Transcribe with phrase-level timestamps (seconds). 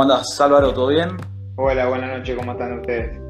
[0.00, 0.72] ¿Cómo andás, Álvaro?
[0.72, 1.10] ¿Todo bien?
[1.56, 3.20] Hola, buenas noches, ¿cómo están ustedes?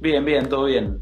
[0.00, 1.00] Bien, bien, todo bien.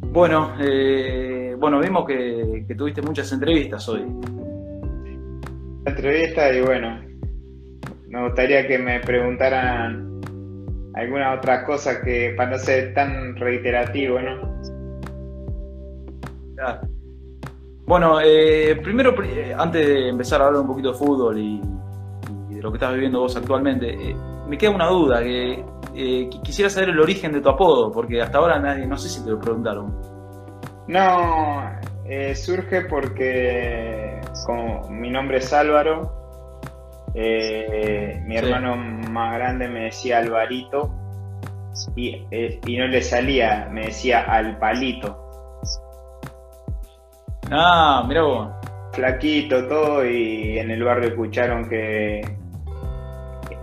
[0.00, 4.06] Bueno, eh, bueno, vimos que, tuviste muchas entrevistas hoy.
[5.84, 6.98] Entrevistas y bueno,
[8.08, 10.22] me gustaría que me preguntaran
[10.94, 14.62] alguna otra cosa que para no ser tan reiterativo, ¿no?
[17.84, 19.14] Bueno, eh, primero,
[19.58, 21.60] antes de empezar a hablar un poquito de fútbol y,
[22.64, 24.16] lo que estás viviendo vos actualmente, eh,
[24.48, 25.62] me queda una duda, que
[26.42, 29.30] quisiera saber el origen de tu apodo, porque hasta ahora nadie, no sé si te
[29.30, 29.94] lo preguntaron.
[30.88, 31.70] No,
[32.34, 36.10] surge porque como mi nombre es Álvaro,
[37.14, 40.90] mi hermano más grande me decía Alvarito
[41.94, 42.26] y,
[42.66, 45.20] y no le salía, me decía al palito.
[47.50, 48.48] Ah, mira vos.
[48.92, 52.43] Flaquito, todo, y en el barrio escucharon que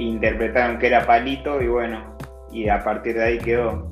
[0.10, 2.16] interpretaron que era palito, y bueno,
[2.52, 3.92] y a partir de ahí quedó.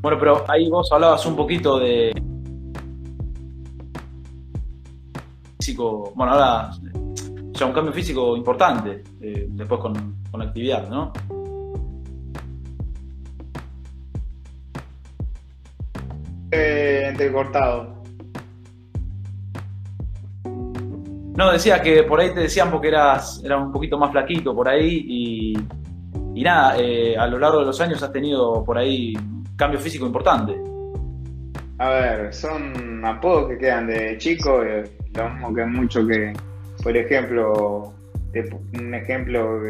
[0.00, 2.12] Bueno, pero ahí vos hablabas un poquito de
[5.58, 9.94] físico, bueno, ahora, o sea, un cambio físico importante, eh, después con,
[10.30, 11.12] con la actividad, ¿no?
[17.36, 17.95] cortado
[21.36, 24.68] No, decía que por ahí te decían porque eras, eras un poquito más flaquito por
[24.68, 25.58] ahí y,
[26.34, 29.12] y nada, eh, a lo largo de los años has tenido por ahí
[29.56, 30.54] cambio físico importante.
[31.78, 34.84] A ver, son apodos que quedan de chico, eh,
[35.14, 36.32] lo mismo que mucho que,
[36.82, 37.92] por ejemplo,
[38.78, 39.60] un ejemplo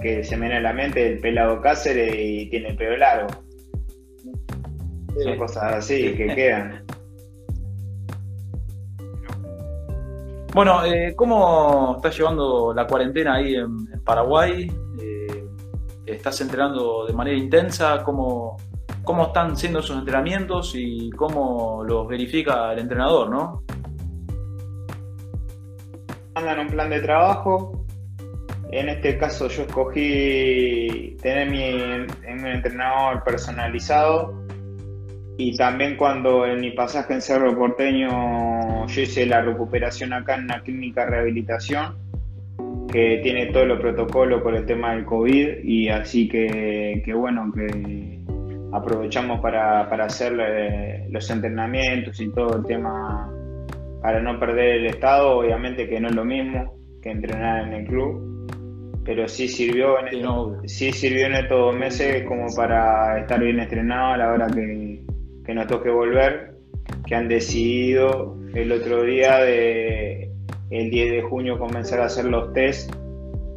[0.00, 3.28] que se me viene a la mente, el pelado Cáceres y tiene el pelo largo.
[5.22, 6.84] Son cosas así que quedan.
[10.52, 14.68] Bueno, eh, ¿cómo estás llevando la cuarentena ahí en, Paraguay?
[15.00, 15.44] Eh,
[16.06, 18.02] ¿Estás entrenando de manera intensa?
[18.02, 18.56] ¿Cómo,
[19.04, 23.62] ¿Cómo están siendo esos entrenamientos y cómo los verifica el entrenador, no?
[26.34, 27.86] Mandan un plan de trabajo.
[28.72, 34.46] En este caso yo escogí tener mi entrenador personalizado
[35.38, 38.08] y también cuando en mi pasaje en Cerro Porteño
[38.90, 41.94] yo hice la recuperación acá en una clínica de rehabilitación
[42.90, 48.18] que tiene todo los protocolo por el tema del COVID y así que, bueno, que
[48.72, 53.32] aprovechamos para, hacer eh, los entrenamientos y todo el tema
[54.02, 57.86] para no perder el estado, obviamente que no es lo mismo que entrenar en el
[57.86, 58.48] club,
[59.04, 64.14] pero sí sirvió en, sí, sirvió en estos dos meses como para estar bien estrenado
[64.14, 65.04] a la hora que,
[65.44, 66.49] que nos toque volver,
[67.10, 70.30] que han decidido el otro día de
[70.70, 72.94] el 10 de junio comenzar a hacer los test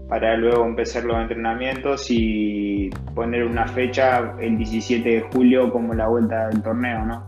[0.09, 6.07] para luego empezar los entrenamientos y poner una fecha el 17 de julio como la
[6.07, 7.27] vuelta del torneo, ¿no?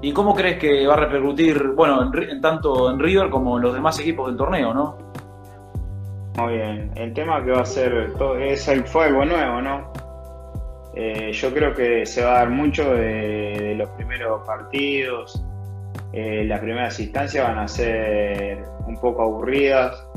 [0.00, 3.74] ¿Y cómo crees que va a repercutir, bueno, en, tanto en River como en los
[3.74, 4.96] demás equipos del torneo, no?
[6.38, 9.92] Muy bien, el tema que va a ser todo, es el fuego nuevo, ¿no?
[10.98, 15.44] Eh, yo creo que se va a dar mucho de, los primeros partidos.
[16.14, 20.08] Eh, las primeras instancias van a ser un poco aburridas.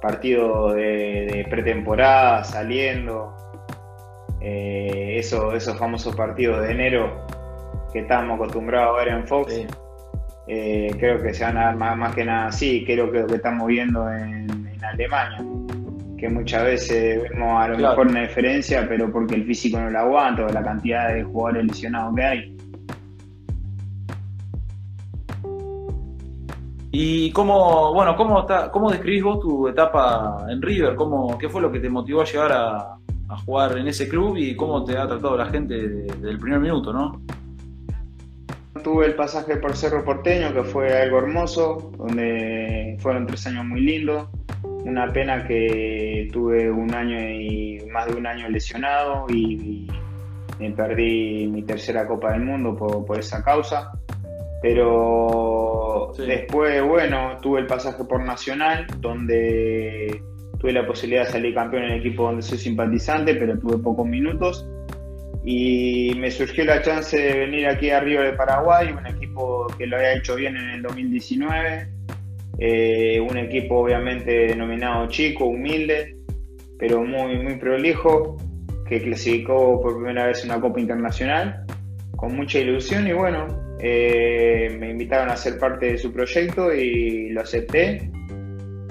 [0.00, 3.34] Partidos de, pretemporada saliendo.
[4.40, 7.26] Eh, esos famosos partidos de enero
[7.92, 9.66] que estamos acostumbrados a ver en Fox.
[10.46, 12.84] creo que se van a dar más, que nada así.
[12.86, 14.48] Creo que lo que estamos viendo en
[14.80, 15.44] Alemania
[16.20, 19.98] que muchas veces vemos a lo mejor una diferencia, pero porque el físico no lo
[19.98, 22.56] aguanta, o la cantidad de jugadores lesionados que hay.
[26.92, 30.94] ¿Y cómo, bueno, cómo, cómo describís vos tu etapa en River?
[30.94, 32.96] ¿Cómo, ¿Qué fue lo que te motivó a llegar a,
[33.46, 36.92] jugar en ese club y cómo te ha tratado la gente desde el primer minuto,
[36.92, 37.22] no?
[38.82, 43.82] Tuve el pasaje por Cerro Porteño, que fue algo hermoso, donde fueron tres años muy
[43.82, 44.28] lindos
[44.84, 49.86] una pena que tuve un año y más de un año lesionado y,
[50.58, 53.92] me perdí mi tercera Copa del Mundo por, esa causa.
[54.60, 60.22] Pero después, bueno, tuve el pasaje por Nacional, donde
[60.58, 64.06] tuve la posibilidad de salir campeón en el equipo donde soy simpatizante, pero tuve pocos
[64.06, 64.68] minutos.
[65.46, 69.86] Y me surgió la chance de venir aquí a Río de Paraguay, un equipo que
[69.86, 71.99] lo había hecho bien en el 2019
[72.62, 76.18] eh, un equipo obviamente denominado chico, humilde,
[76.78, 78.36] pero muy, muy prolijo,
[78.86, 81.64] que clasificó por primera vez una Copa Internacional,
[82.16, 83.46] con mucha ilusión y bueno,
[83.80, 88.10] eh, me invitaron a ser parte de su proyecto y lo acepté.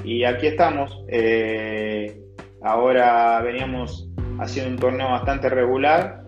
[0.04, 1.04] Y aquí estamos.
[1.08, 2.20] Eh,
[2.64, 6.24] ahora veníamos haciendo un torneo bastante regular,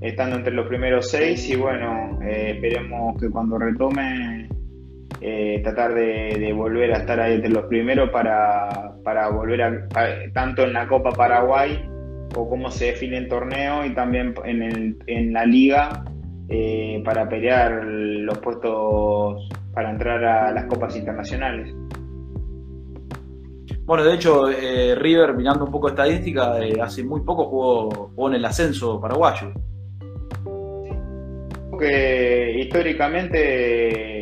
[0.00, 4.41] estando entre los primeros seis y bueno, esperemos que cuando retome
[5.20, 9.88] tratar de, volver a estar ahí entre los primeros para, volver a,
[10.32, 11.88] tanto en la Copa Paraguay
[12.34, 16.04] o cómo se define el torneo y también en, el, en la liga
[16.48, 21.74] eh, para pelear los puestos para entrar a las copas internacionales.
[23.84, 28.34] Bueno, de hecho, eh, River, mirando un poco estadística, eh, hace muy poco jugó, en
[28.34, 29.50] el ascenso paraguayo.
[31.78, 34.21] Que históricamente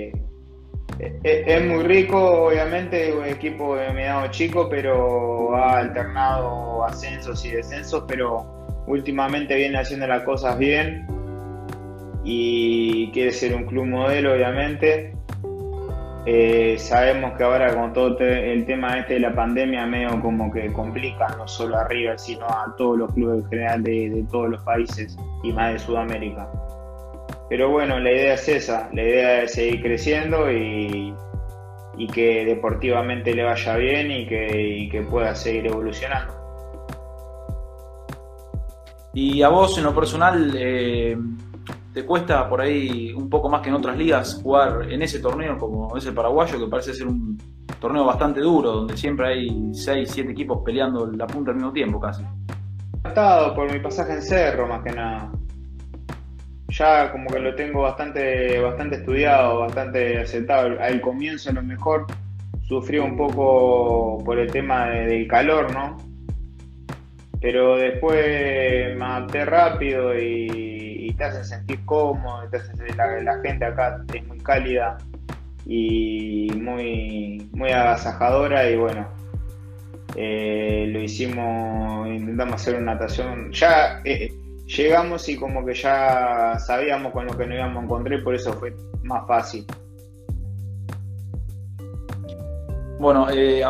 [1.23, 8.05] es, muy rico, obviamente, un equipo de mediano chico, pero ha alternado ascensos y descensos,
[8.09, 8.47] pero
[8.87, 11.07] últimamente viene haciendo las cosas bien
[12.25, 15.15] y quiere ser un club modelo, obviamente.
[16.27, 20.71] Eh, sabemos que ahora con todo el tema este de la pandemia medio como que
[20.71, 24.63] complica no solo a River, sino a todos los clubes en general de, todos los
[24.63, 26.47] países y más de Sudamérica.
[27.51, 31.13] Pero bueno, la idea es esa, la idea es seguir creciendo y,
[32.15, 36.33] que deportivamente le vaya bien y que, que pueda seguir evolucionando.
[39.13, 41.19] Y a vos en lo personal, eh,
[41.93, 45.59] te cuesta por ahí un poco más que en otras ligas jugar en ese torneo
[45.59, 47.37] como es el paraguayo, que parece ser un
[47.81, 52.01] torneo bastante duro, donde siempre hay 6, 7 equipos peleando la punta al mismo tiempo
[52.01, 52.23] casi.
[53.55, 55.33] Por mi pasaje en cerro más que nada.
[56.71, 60.81] Ya como que lo tengo bastante, bastante estudiado, bastante aceptado.
[60.81, 62.07] Al comienzo a lo mejor
[62.63, 65.99] sufrí un poco por el tema del calor, ¿no?
[67.41, 70.61] Pero después me adapté rápido y
[71.21, 72.49] te hacen sentir cómodo,
[73.23, 74.97] la, gente acá es muy cálida
[75.67, 79.07] y muy, muy agasajadora y bueno,
[80.17, 84.33] eh, lo hicimos, intentamos hacer una natación, ya eh,
[84.77, 88.53] llegamos y como que ya sabíamos con lo que nos íbamos a encontrar por eso
[88.53, 89.67] fue más fácil.
[92.99, 93.65] Bueno, eh,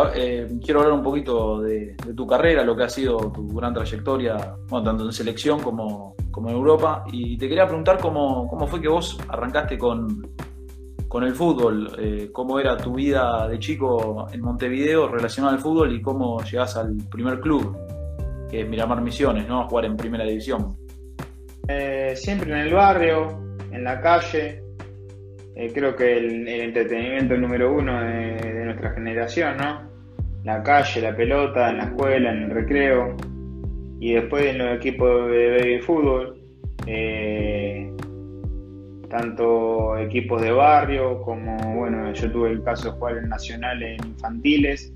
[0.61, 5.05] quiero hablar un poquito de, tu carrera, lo que ha sido tu gran trayectoria, tanto
[5.05, 7.05] en selección como, en Europa.
[7.13, 10.35] Y te quería preguntar cómo, fue que vos arrancaste con,
[11.07, 15.95] con el fútbol, eh, cómo era tu vida de chico en Montevideo relacionada al fútbol
[15.95, 17.77] y cómo llegás al primer club,
[18.51, 19.61] que es Miramar Misiones, ¿no?
[19.61, 20.77] A jugar en primera división.
[21.73, 23.29] Eh, siempre en el barrio,
[23.71, 24.61] en la calle.
[25.55, 29.89] Eh, creo que el, entretenimiento número uno de, nuestra generación, ¿no?
[30.43, 33.17] La calle, la pelota, en la escuela, en el recreo
[34.01, 36.41] y después en los equipos de baby fútbol,
[36.87, 37.93] eh,
[39.09, 44.05] tanto equipos de barrio como, bueno, yo tuve el caso de jugar en Nacional en
[44.07, 44.93] infantiles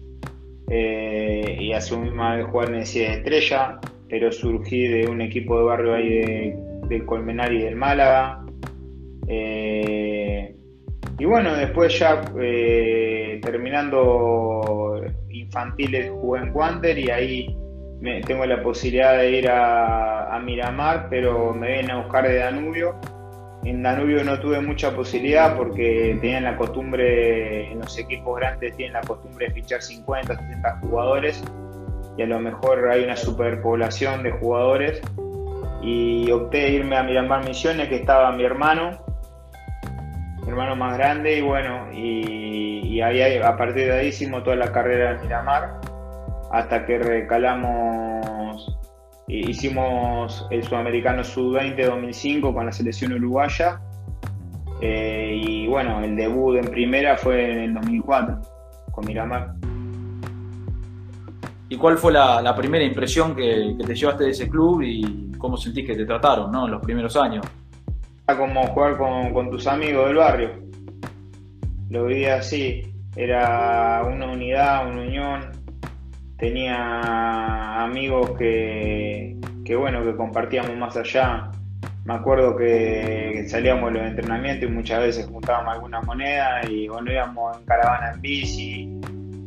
[0.70, 5.64] y asumí más de jugar en el de Estrella, pero surgí de un equipo de
[5.64, 6.56] barrio ahí de,
[6.88, 8.44] del Colmenar y del Málaga.
[9.26, 10.54] Eh,
[11.18, 12.20] y bueno, después ya
[13.40, 17.56] terminando infantiles jugué en Wander y ahí
[18.26, 22.96] tengo la posibilidad de ir a, Miramar, pero me vienen a buscar de Danubio.
[23.64, 28.92] En Danubio no tuve mucha posibilidad porque tenían la costumbre, en los equipos grandes tienen
[28.92, 31.42] la costumbre de fichar 50, 60 jugadores
[32.16, 35.00] y a lo mejor hay una superpoblación de jugadores.
[35.82, 39.04] Y opté irme a Miramar Misiones, que estaba mi hermano,
[40.42, 44.56] mi hermano más grande, y bueno, y, y ahí, a partir de ahí hicimos toda
[44.56, 45.80] la carrera en Miramar
[46.54, 48.78] hasta que recalamos,
[49.26, 53.80] hicimos el Sudamericano Sub-20 2005 con la selección uruguaya.
[54.80, 58.40] Eh, y bueno, el debut en primera fue en el 2004
[58.92, 59.54] con Miramar.
[61.68, 65.86] ¿Y cuál fue la, primera impresión que, te llevaste de ese club y cómo sentís
[65.86, 66.66] que te trataron ¿no?
[66.66, 67.44] en los primeros años?
[68.26, 70.50] Era como jugar con, tus amigos del barrio.
[71.90, 72.82] Lo veía así.
[73.16, 75.52] Era una unidad, una unión,
[76.36, 79.38] tenía amigos que,
[79.78, 81.50] bueno, que compartíamos más allá.
[82.04, 87.56] Me acuerdo que salíamos de los entrenamientos y muchas veces juntábamos alguna moneda y íbamos
[87.56, 89.00] en caravana en bici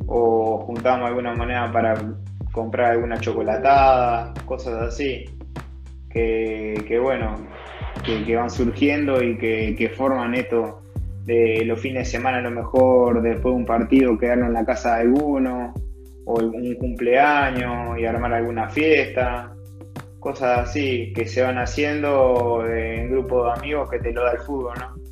[0.08, 1.96] o juntábamos alguna moneda para
[2.52, 5.26] comprar alguna chocolatada, cosas así,
[6.10, 7.36] que, bueno,
[8.04, 10.82] que, van surgiendo y que, que, forman esto
[11.26, 14.66] de los fines de semana a lo mejor después de un partido quedarnos en la
[14.66, 15.74] casa de alguno
[16.26, 19.54] o un cumpleaños y armar alguna fiesta,
[20.20, 24.40] cosas así que se van haciendo en grupo de amigos que te lo da el
[24.40, 25.08] fútbol, ¿no?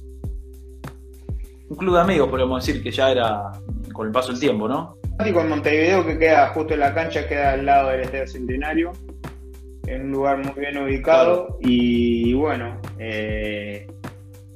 [1.70, 3.52] un club de amigos, podríamos decir, que ya era
[3.96, 4.98] con el paso del tiempo, ¿no?
[5.20, 8.92] En Montevideo, que queda justo en la cancha, queda al lado del Estadio Centenario,
[9.88, 13.88] en un lugar muy bien ubicado y, bueno, eh,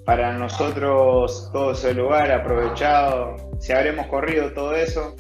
[0.06, 5.16] para nosotros todo ese lugar aprovechado, si habremos corrido todo eso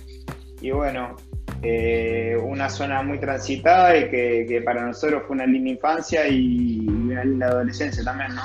[0.62, 1.16] y bueno,
[1.62, 7.24] eh, una zona muy transitada y que, para nosotros fue una linda infancia y una
[7.24, 8.42] linda adolescencia también, ¿no?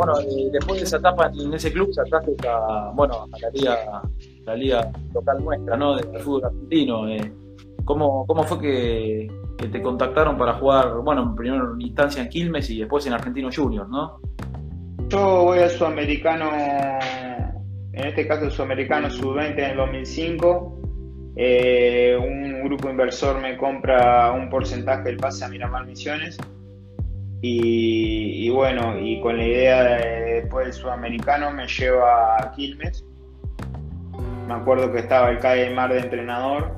[0.00, 0.14] Bueno,
[0.50, 4.02] después de esa etapa en ese club saltaste a, bueno, a la liga,
[4.46, 5.96] la liga local nuestra, ¿no?
[5.96, 7.06] Del fútbol argentino.
[7.06, 7.32] Eh.
[7.84, 12.78] ¿Cómo, ¿Cómo fue que, te contactaron para jugar, bueno, en primera instancia en Quilmes y
[12.78, 14.20] después en Argentino Juniors, no?
[15.08, 16.48] Yo voy al Sudamericano
[17.92, 20.80] en este caso el Sudamericano Sub-20 en el 2005.
[21.36, 26.38] Eh, un grupo inversor me compra un porcentaje del pase a Miramar Misiones.
[27.42, 33.04] Y, bueno, y con la idea de después del Sudamericano me lleva a Quilmes.
[34.46, 36.76] Me acuerdo que estaba el Calle Mar de entrenador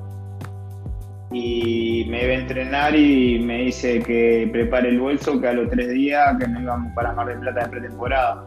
[1.33, 5.71] y me iba a entrenar y me dice que prepare el bolso, que a los
[5.71, 8.47] tres días que no íbamos para Mar del Plata de pretemporada.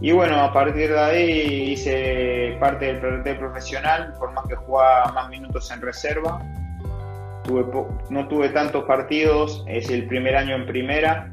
[0.00, 5.10] Y bueno, a partir de ahí hice parte del plantel profesional, por más que jugaba
[5.12, 6.38] más minutos en reserva.
[8.10, 11.32] No tuve tantos partidos, es el primer año en primera.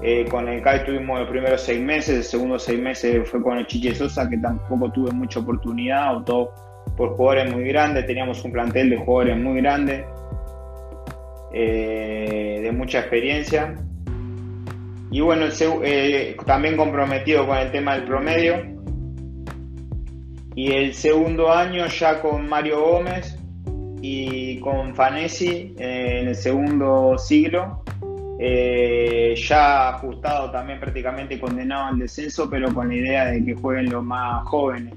[0.00, 3.58] Eh, con el CAI tuvimos los primeros seis meses, el segundo seis meses fue con
[3.58, 6.52] el Chiche Sosa, que tampoco tuve mucha oportunidad, optó
[6.96, 10.04] por jugadores muy grandes, teníamos un plantel de jugadores muy grande,
[11.52, 13.74] eh, de mucha experiencia.
[15.10, 15.46] Y bueno,
[15.82, 18.78] eh, también comprometido con el tema del promedio.
[20.54, 23.37] Y el segundo año ya con Mario Gómez
[24.00, 27.82] y con Fanesi eh, en el segundo siglo,
[28.38, 33.90] eh, ya ajustado también prácticamente condenado al descenso, pero con la idea de que jueguen
[33.90, 34.94] los más jóvenes.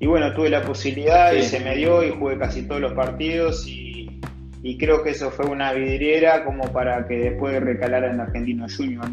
[0.00, 3.66] Y bueno, tuve la posibilidad y se me dio y jugué casi todos los partidos
[3.66, 4.20] y,
[4.62, 9.06] y creo que eso fue una vidriera como para que después recalara en Argentino Junior.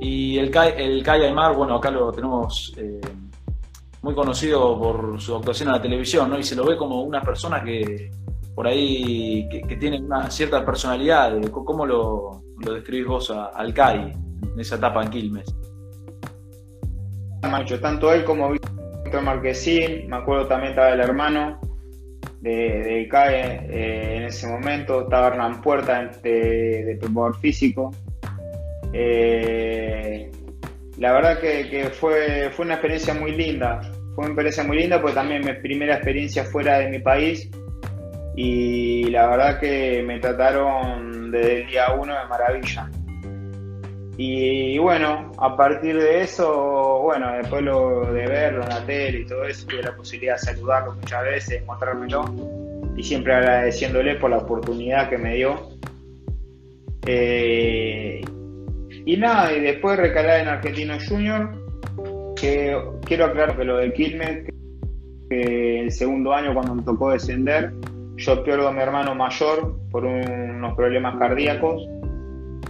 [0.00, 3.00] Y el Kai, el Aymar, bueno, acá lo tenemos eh,
[4.04, 6.38] muy conocido por su actuación en la televisión, ¿no?
[6.38, 8.10] Y se lo ve como una persona que
[8.54, 11.40] por ahí que, tiene una cierta personalidad.
[11.50, 14.12] ¿Cómo lo, lo describís vos al Kai
[14.52, 15.56] en esa etapa en Quilmes?
[17.50, 21.58] Macho, tanto él como Víctor Marquesín, me acuerdo también estaba el hermano
[22.42, 27.90] de, de Kai eh, en ese momento, estaba Hernán Puerta de, de físico,
[28.92, 30.30] eh,
[30.98, 33.80] la verdad que, fue, fue una experiencia muy linda.
[34.14, 37.50] Fue una experiencia muy linda porque también mi primera experiencia fuera de mi país
[38.36, 42.90] y la verdad que me trataron desde el día uno de maravilla.
[44.16, 49.26] Y, bueno, a partir de eso, bueno, después lo, de verlo en la tele y
[49.26, 52.24] todo eso, tuve la posibilidad de saludarlo muchas veces, mostrármelo
[52.96, 55.68] y siempre agradeciéndole por la oportunidad que me dio.
[57.06, 58.22] Eh,
[59.06, 61.50] y nada, y después recalar en Argentino Junior,
[62.36, 64.46] que quiero aclarar que lo de Quilmes,
[65.28, 67.72] que el segundo año cuando me tocó descender,
[68.16, 71.86] yo pierdo a mi hermano mayor por unos problemas cardíacos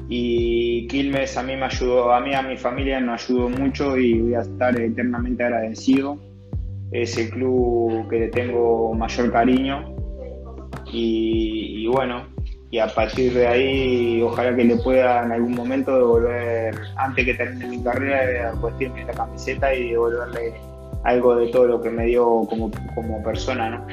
[0.09, 4.21] y Quilmes a mí me ayudó, a mí a mi familia nos ayudó mucho y
[4.21, 6.19] voy a estar eternamente agradecido.
[6.91, 9.95] Es el club que le tengo mayor cariño
[10.93, 12.34] y bueno,
[12.71, 17.35] y a partir de ahí ojalá que le pueda en algún momento devolver, antes que
[17.35, 20.55] termine mi carrera, vestirme la camiseta y devolverle
[21.05, 23.87] algo de todo lo que me dio como, como persona, ¿no?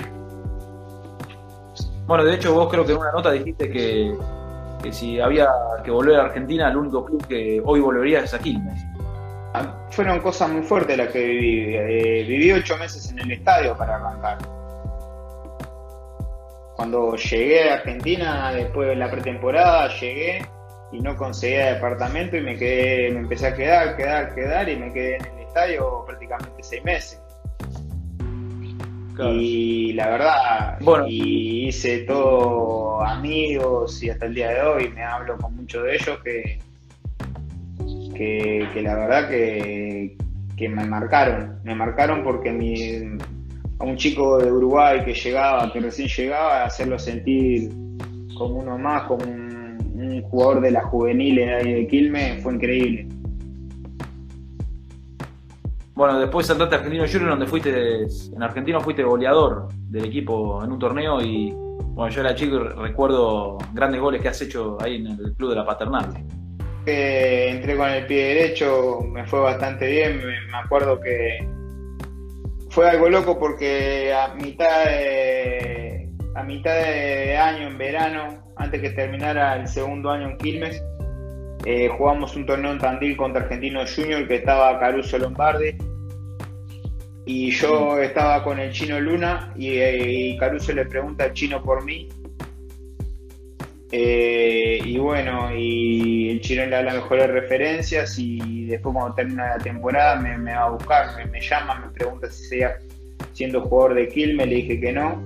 [2.07, 4.17] Bueno, de hecho vos creo que en una nota dijiste que,
[4.91, 5.47] si había
[5.83, 8.81] que volver a Argentina, el único club que hoy volvería es a Quilmes.
[9.53, 11.75] Ah, fueron cosas muy fuertes las que viví.
[11.75, 14.37] Eh, viví ocho meses en el estadio para arrancar
[16.75, 20.45] cuando llegué a Argentina, después de la pretemporada, llegué
[20.91, 24.91] y no conseguía departamento y me quedé, me empecé a quedar, quedar, quedar y me
[24.91, 27.21] quedé en el estadio prácticamente seis meses.
[29.19, 31.05] Y la verdad, bueno.
[31.07, 35.95] y hice todo amigos y hasta el día de hoy me hablo con muchos de
[35.95, 36.59] ellos que,
[38.15, 40.17] que, la verdad que,
[40.57, 43.17] que me marcaron, me marcaron porque mi,
[43.81, 47.71] a un chico de Uruguay que llegaba, que recién llegaba, a hacerlo sentir
[48.37, 53.07] como uno más, como un, jugador de la juvenil de Quilmes, fue increíble.
[55.93, 60.71] Bueno, después saltaste a Argentino Junior, donde fuiste, en Argentino fuiste goleador del equipo en
[60.71, 64.95] un torneo y bueno, yo era chico y recuerdo grandes goles que has hecho ahí
[64.95, 66.07] en el club de la Paternal.
[66.85, 70.17] que entré con el pie derecho, me fue bastante bien.
[70.17, 71.47] Me, acuerdo que
[72.71, 78.89] fue algo loco porque a mitad de, a mitad de año, en verano, antes que
[78.91, 80.81] terminara el segundo año en Quilmes,
[81.65, 85.75] eh, jugamos un torneo en Tandil contra Argentino Junior que estaba Caruso Lombardi.
[87.25, 91.83] Y yo estaba con el chino Luna y, y Caruso le pregunta al chino por
[91.83, 92.09] mí
[93.91, 99.57] eh, y bueno, y el chino le da las mejores referencias y después cuando termina
[99.57, 102.77] la temporada me, va a buscar, me, llama, me pregunta si sea
[103.33, 105.21] siendo jugador de Quilmes, le dije que no.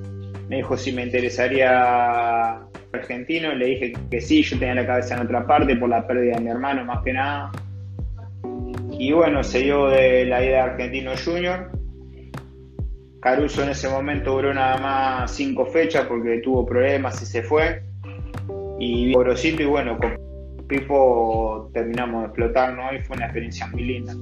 [0.50, 2.60] Me dijo si me interesaría
[2.92, 6.36] argentino, le dije que sí, yo tenía la cabeza en otra parte por la pérdida
[6.36, 7.52] de mi hermano más que nada.
[8.92, 11.72] Y bueno, se dio de la idea de Argentino Junior.
[13.20, 17.85] Caruso en ese momento duró nada más cinco fechas porque tuvo problemas y se fue
[18.80, 20.26] y Gorosito y bueno, con
[20.68, 22.94] Pipo terminamos de explotar, ¿no?
[22.94, 24.16] Y fue una experiencia muy linda.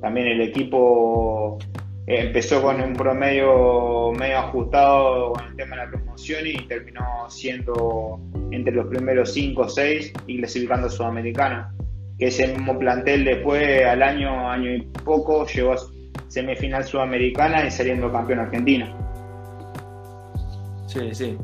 [0.00, 1.58] También el equipo
[2.06, 8.20] empezó con un promedio medio ajustado con el tema de la promoción y terminó siendo
[8.52, 11.74] entre los primeros 5 o 6 y clasificando a Sudamericana.
[12.18, 15.78] Que ese mismo plantel después, al año, año y poco, llegó a
[16.28, 18.86] semifinal Sudamericana y saliendo campeón argentino.
[20.86, 21.36] Sí, sí.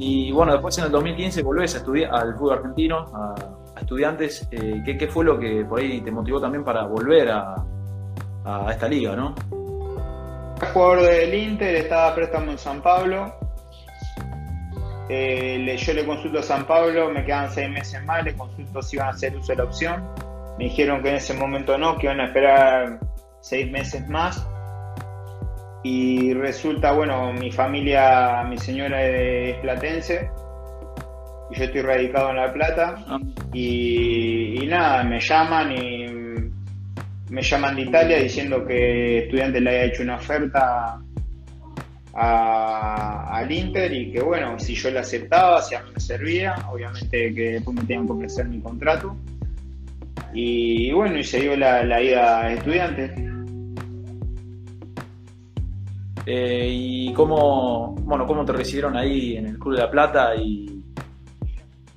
[0.00, 3.34] Y bueno, después en el 2015 volvés a estudiar al fútbol argentino, a,
[3.80, 4.48] estudiantes.
[4.52, 7.56] Eh, ¿qué, fue lo que por ahí te motivó también para volver a,
[8.70, 9.34] esta liga, no?
[10.72, 13.34] Jugador del Inter estaba préstamo en San Pablo.
[15.08, 18.96] Eh, yo le consulto a San Pablo, me quedan seis meses más, le consulto si
[18.96, 20.08] iban a hacer uso de la opción.
[20.58, 23.00] Me dijeron que en ese momento no, que iban a esperar
[23.40, 24.46] seis meses más
[25.82, 30.30] y resulta, bueno, mi familia, mi señora es platense
[31.50, 33.18] y yo estoy radicado en La Plata ah.
[33.52, 36.06] y, nada, me llaman y
[37.30, 41.00] me llaman de Italia diciendo que estudiante le había hecho una oferta
[42.20, 47.32] al Inter y que bueno, si yo la aceptaba, si a mí me servía, obviamente
[47.32, 49.16] que después me tenían que ofrecer mi contrato.
[50.34, 53.12] Y, bueno, y se dio la, la ida a estudiantes.
[56.30, 60.84] Eh, ¿Y cómo, bueno, cómo te recibieron ahí en el Club de la Plata y,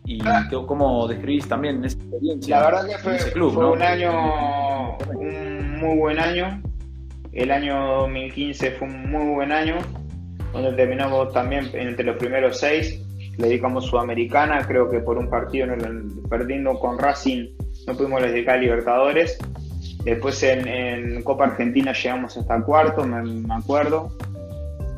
[0.06, 0.48] y ah.
[0.50, 2.60] cómo describís también esa experiencia?
[2.62, 6.62] La verdad que fue, un año, un muy buen año.
[7.34, 9.76] El año 2015 fue un muy buen año,
[10.54, 13.02] donde terminamos también entre los primeros seis.
[13.38, 15.68] Le dedicamos Sudamericana, creo que por un partido
[16.30, 17.50] perdiendo con Racing
[17.86, 19.38] no pudimos dedicar a Libertadores
[20.04, 24.16] Después en, Copa Argentina llegamos hasta cuarto, me, acuerdo.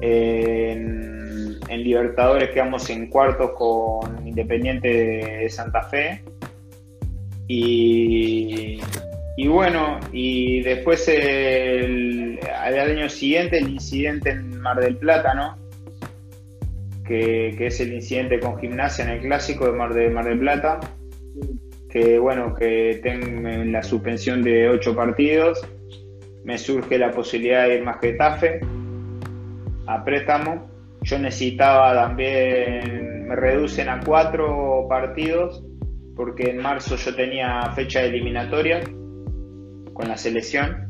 [0.01, 1.33] En,
[1.69, 6.23] Libertadores quedamos en cuartos con Independiente de Santa Fe.
[7.47, 8.79] Y,
[9.47, 15.57] bueno, y después el, al año siguiente el incidente en Mar del Plata, ¿no?
[17.05, 20.79] Que, es el incidente con gimnasia en el clásico de Mar, de Mar del Plata
[21.93, 25.63] que bueno, que tengo la suspensión de ocho partidos,
[26.43, 28.61] me surge la posibilidad de ir más Getafe
[29.85, 30.67] a préstamo.
[31.03, 35.63] Yo necesitaba también, me reducen a cuatro partidos,
[36.15, 38.81] porque en marzo yo tenía fecha eliminatoria
[39.93, 40.89] con la selección.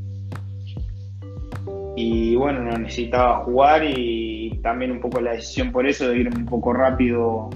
[1.97, 6.29] Y bueno, no necesitaba jugar y también un poco la decisión por eso de ir
[6.29, 7.49] un poco rápido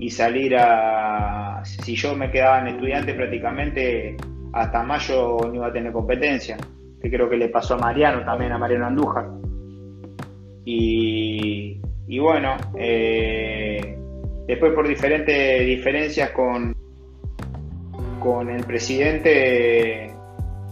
[0.00, 1.62] y salir a...
[1.62, 4.16] Si yo me quedaba en estudiante prácticamente
[4.52, 6.56] hasta mayo no iba a tener competencia,
[7.00, 9.28] que creo que le pasó a Mariano también, a Mariano Andújar.
[10.64, 13.96] Y, y bueno, eh,
[14.46, 16.74] después por diferentes diferencias con,
[18.20, 20.10] con el presidente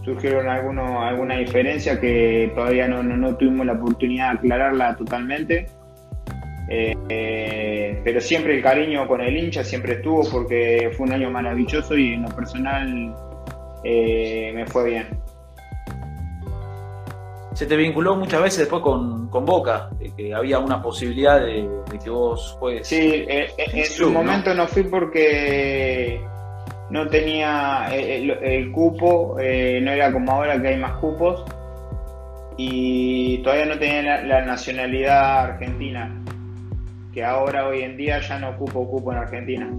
[0.04, 5.66] surgieron algunos, alguna diferencia que todavía no, no tuvimos la oportunidad de aclararla totalmente
[6.70, 11.96] eh, pero siempre el cariño con el hincha siempre estuvo porque fue un año maravilloso
[11.96, 13.14] y en lo personal
[13.84, 15.08] eh, me fue bien.
[17.54, 21.66] Se te vinculó muchas veces después con, Boca, que había una posibilidad de,
[22.02, 22.86] que vos juegues.
[22.86, 24.66] Sí, eh, en, su momento ¿no?
[24.66, 26.20] fui porque
[26.90, 29.42] no tenía el, cupo, no
[29.90, 31.44] era como ahora que hay más cupos
[32.56, 36.17] y todavía no tenía la nacionalidad argentina
[37.12, 39.70] que ahora hoy en día ya no ocupo ocupo en Argentina.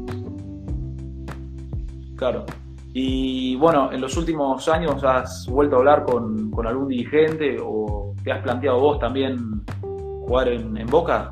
[2.16, 2.46] Claro.
[2.94, 8.32] Y bueno, en los últimos años has vuelto a hablar con, algún dirigente o te
[8.32, 9.38] has planteado vos también
[9.82, 11.32] jugar en, Boca?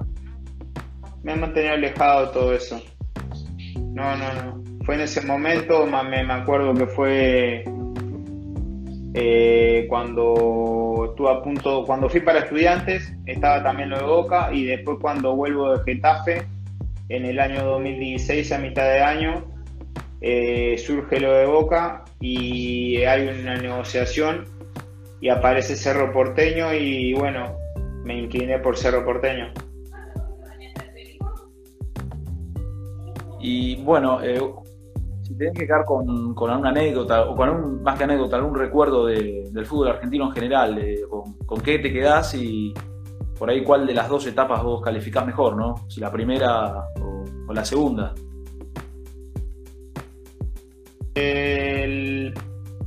[1.23, 2.79] Me he mantenido alejado de todo eso.
[3.75, 4.63] No, no, no.
[4.85, 7.65] fue en ese momento, me, me acuerdo que fue
[9.13, 14.65] eh, cuando estuve a punto, cuando fui para estudiantes, estaba también lo de Boca y
[14.65, 16.45] después cuando vuelvo de Getafe,
[17.09, 19.45] en el año 2016, a mitad de año,
[20.21, 24.45] eh, surge lo de Boca y hay una negociación
[25.21, 27.57] y aparece Cerro Porteño y bueno,
[28.03, 29.51] me incliné por Cerro Porteño.
[33.39, 34.41] Y bueno, eh,
[35.37, 39.05] tenés que quedar con, con, alguna anécdota, o con un, más que anécdota, algún recuerdo
[39.05, 40.81] del fútbol argentino en general,
[41.45, 42.73] con, qué te quedás y
[43.37, 45.75] por ahí cuál de las dos etapas vos calificás mejor, ¿no?
[45.87, 48.13] Si la primera o, la segunda.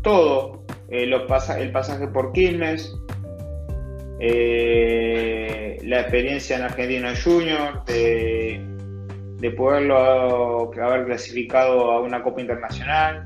[0.02, 1.22] todo, eh, los
[1.58, 2.96] el pasaje por Quilmes,
[4.18, 8.79] eh, la experiencia en Argentina Junior, de
[9.40, 13.24] de poderlo haber clasificado a una Copa Internacional,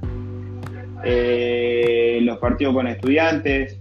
[1.05, 3.81] eh, los partidos con estudiantes,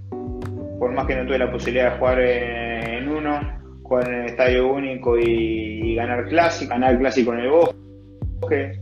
[0.79, 3.39] por más que no tuve la posibilidad de jugar en, uno,
[3.83, 8.79] jugar en el estadio único y, ganar clásico, ganar clásico en el bosque.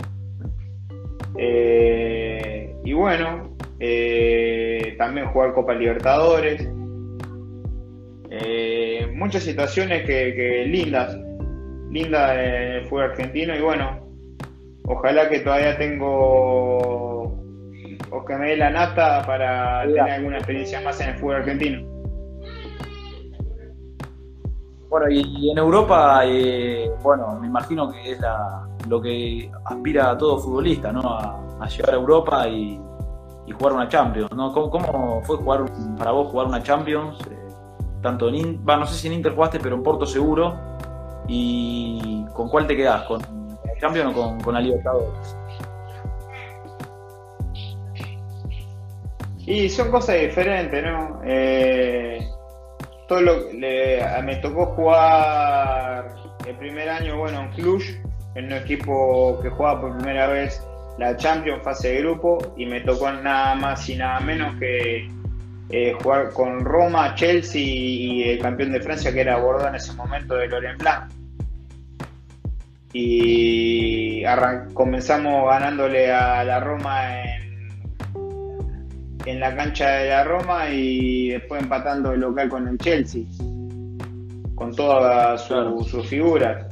[1.37, 6.67] Eh, y bueno, eh, también jugar Copa Libertadores.
[9.13, 11.15] muchas situaciones que lindas
[11.91, 14.07] linda en el fútbol argentino y bueno,
[14.85, 17.23] ojalá que todavía tengo
[18.11, 21.91] o que me dé la nata para tener alguna experiencia más en el fútbol argentino.
[24.89, 28.19] Bueno, y, en Europa, eh, bueno, me imagino que es
[28.89, 31.01] lo que aspira a todo futbolista, ¿no?
[31.01, 32.77] A, llegar a Europa y,
[33.57, 34.51] jugar una Champions, ¿no?
[34.51, 35.65] ¿Cómo, fue jugar
[35.97, 37.19] para vos jugar una Champions?
[37.29, 37.47] Eh,
[38.01, 40.70] tanto en, no sé si en Inter jugaste, pero en Porto seguro.
[41.33, 43.03] ¿Y con cuál te quedás?
[43.03, 45.33] ¿Con el Champions o con, con la Libertadores?
[49.45, 51.21] Y son cosas diferentes, ¿no?
[51.23, 52.19] Eh,
[53.07, 56.15] todo lo, me tocó jugar
[56.45, 57.81] el primer año, bueno, en Cluj,
[58.35, 60.61] en un equipo que jugaba por primera vez
[60.97, 65.09] la Champions fase de grupo y me tocó nada más y nada menos que
[65.69, 69.93] eh, jugar con Roma, Chelsea y el campeón de Francia que era Bordeaux en ese
[69.93, 71.20] momento de Laurent Blanc.
[72.93, 74.23] Y
[74.73, 77.69] comenzamos ganándole a la Roma en,
[79.25, 83.23] en la cancha de la Roma y después empatando el local con el Chelsea,
[84.55, 86.67] con todas sus figuras.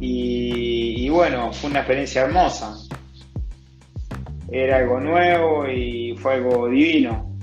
[0.00, 2.74] y bueno, fue una experiencia hermosa
[4.52, 7.34] era algo nuevo y fue algo divino.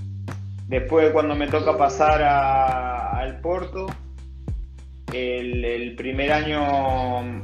[0.68, 3.88] Después cuando me toca pasar al Porto,
[5.14, 7.44] el, primer año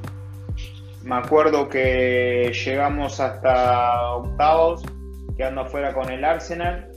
[1.03, 4.83] me acuerdo que llegamos hasta octavos,
[5.37, 6.89] quedando afuera con el Arsenal.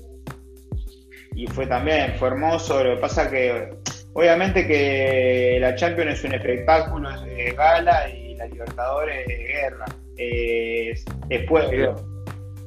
[1.35, 2.83] Y fue también, fue hermoso.
[2.83, 3.70] Lo que pasa que,
[4.12, 9.85] obviamente que la Champions es un espectáculo, es gala y la Libertadores es guerra.
[10.16, 11.94] Es, es pueblo.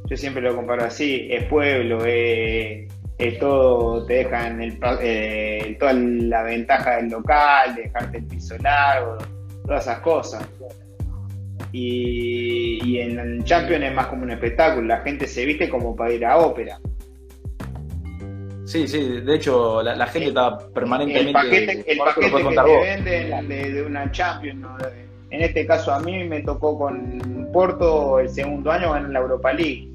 [0.10, 2.91] Yo siempre lo comparo así, es pueblo, es
[3.40, 9.18] todo te dejan el, eh, toda la ventaja del local, dejarte el piso largo,
[9.66, 10.48] todas esas cosas.
[11.72, 16.12] Y, en el Champions es más como un espectáculo, la gente se viste como para
[16.12, 16.80] ir a ópera.
[18.66, 21.30] Sí, sí, de hecho la, gente está permanentemente...
[21.30, 24.66] El paquete, el paquete que te venden de, una Champions,
[25.30, 29.54] en este caso a mí me tocó con Porto el segundo año en la Europa
[29.54, 29.91] League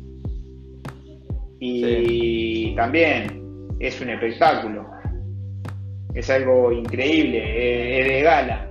[1.59, 3.47] y también
[3.79, 4.87] es un espectáculo.
[6.15, 8.71] Es algo increíble, es de gala.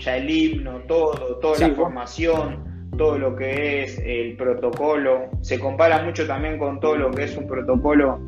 [0.00, 5.30] Ya el himno, todo, toda la formación, todo lo que es el protocolo.
[5.40, 8.20] Se compara mucho también con todo lo que es un protocolo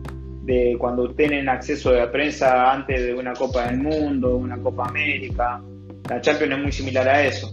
[0.45, 4.87] de cuando tienen acceso de la prensa antes de una Copa del Mundo, una Copa
[4.89, 5.61] América.
[6.09, 7.53] La Champions es muy similar a eso.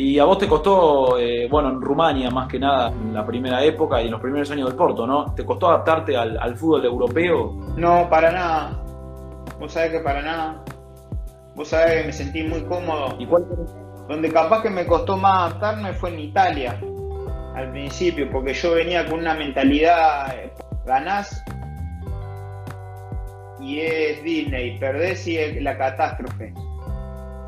[0.00, 3.64] Y a vos te costó, eh, bueno, en Rumania más que nada, en la primera
[3.64, 5.34] época y en los primeros años del Porto, ¿no?
[5.34, 7.52] ¿Te costó adaptarte al, fútbol europeo?
[7.76, 8.80] No, para nada.
[9.58, 10.62] Vos sabés que para nada.
[11.56, 13.16] Vos sabés que me sentí muy cómodo.
[13.18, 13.44] ¿Y cuál
[14.06, 16.80] Donde capaz que me costó más adaptarme fue en Italia,
[17.56, 20.52] al principio, porque yo venía con una mentalidad, eh,
[20.86, 21.44] ganás
[23.60, 26.54] y es Disney, perdés y es la catástrofe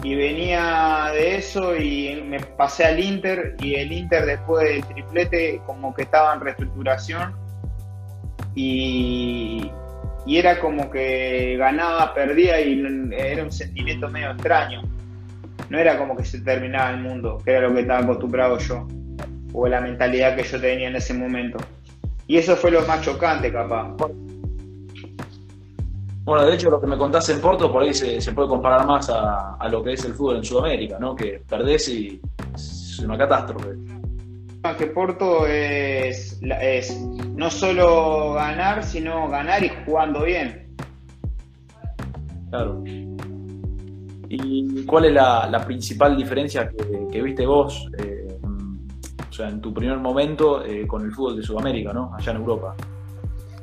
[0.02, 5.60] y venía de eso y me pasé al Inter y el Inter después del triplete
[5.66, 7.34] como que estaba en reestructuración
[8.54, 9.70] y,
[10.26, 12.82] era como que ganaba, perdía y
[13.12, 14.82] era un sentimiento medio extraño.
[15.68, 18.86] no era como que se terminaba el mundo, que era lo que estaba acostumbrado yo,
[19.52, 21.58] o la mentalidad que yo tenía en ese momento.
[22.26, 23.94] Y eso fue lo más chocante, capaz.
[26.22, 29.10] Bueno, de hecho, lo que me contaste en Porto, por ahí se, puede comparar más
[29.10, 31.14] a, lo que es el fútbol en Sudamérica, ¿no?
[31.16, 32.20] Que perdés y
[32.54, 33.70] es una catástrofe.
[34.76, 37.00] Que Porto es, es
[37.34, 40.76] no solo ganar, sino ganar y jugando bien.
[42.50, 42.82] Claro.
[44.32, 46.70] ¿Y cuál es la, principal diferencia
[47.10, 48.38] que, viste vos, eh,
[49.28, 52.12] o sea, en tu primer momento eh, con el fútbol de Sudamérica, ¿no?
[52.14, 52.76] Allá en Europa.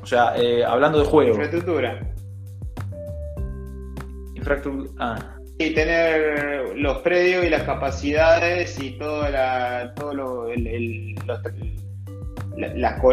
[0.02, 1.30] O sea, eh, hablando de juego.
[1.30, 2.00] Infraestructura.
[4.48, 4.90] Infraestructura.
[4.98, 5.34] Ah.
[5.58, 11.40] Y tener los predios y las capacidades y todo, la, todo el, los,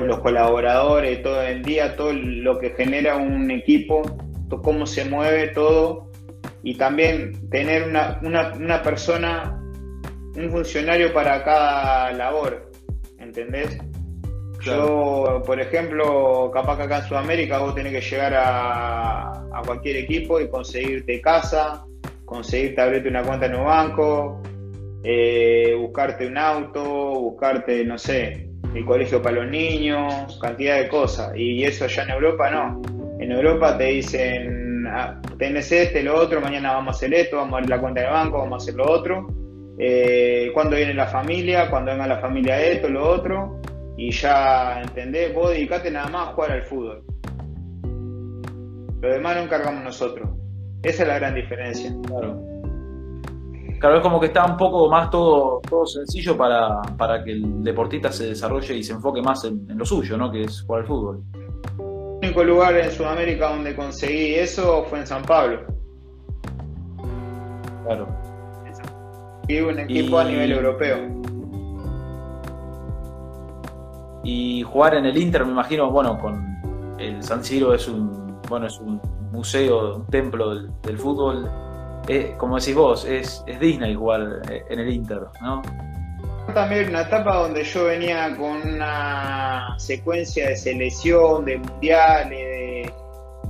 [0.04, 4.04] los colaboradores, todo el día, todo lo que genera un equipo,
[4.62, 6.12] cómo se mueve todo
[6.64, 9.60] y también tener una, una, una persona,
[10.36, 12.72] un funcionario para cada labor,
[13.20, 13.78] ¿entendés?
[14.66, 20.40] Yo, por ejemplo, capaz que acá en Sudamérica vos tenés que llegar a, cualquier equipo
[20.40, 21.86] y conseguirte casa,
[22.26, 24.42] conseguirte abrirte una cuenta en un banco,
[25.04, 31.32] eh, buscarte un auto, buscarte, no sé, el colegio para los niños, cantidad de cosas.
[31.36, 32.82] Y eso allá en Europa no.
[33.20, 37.54] En Europa te dicen, Ah, tenés este, lo otro, mañana vamos a hacer esto, vamos
[37.54, 39.28] a abrir la cuenta de banco, vamos a hacer lo otro.
[39.78, 43.60] Eh, cuando viene la familia, cuando venga la familia esto, lo otro,
[43.98, 47.04] y ya entendés, vos dedicate nada más a jugar al fútbol.
[49.02, 50.30] Lo demás lo encargamos nosotros.
[50.84, 51.94] Esa es la gran diferencia.
[52.08, 52.42] Claro.
[53.80, 58.12] Claro, es como que está un poco más todo, todo sencillo para, que el deportista
[58.12, 60.32] se desarrolle y se enfoque más en, en lo suyo, ¿no?
[60.32, 61.24] Que es jugar al fútbol.
[61.78, 65.66] El único lugar en Sudamérica donde conseguí eso fue en San Pablo.
[67.86, 68.08] Claro.
[69.48, 70.98] Y un equipo a nivel europeo.
[74.26, 78.68] Y jugar en el Inter, me imagino, bueno, con el San Siro es un, bueno,
[78.68, 79.00] es un
[79.32, 81.50] museo, un templo del, fútbol.
[82.38, 85.62] como decís vos, es, Disney jugar en el Inter, ¿no?
[86.54, 92.92] también una etapa donde yo venía con una secuencia de selección, de mundiales,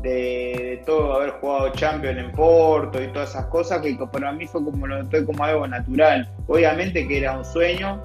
[0.02, 4.64] de, todo, haber jugado Champions en Porto y todas esas cosas que para mí fue
[4.64, 6.30] como lo noté como algo natural.
[6.48, 8.02] Obviamente que era un sueño,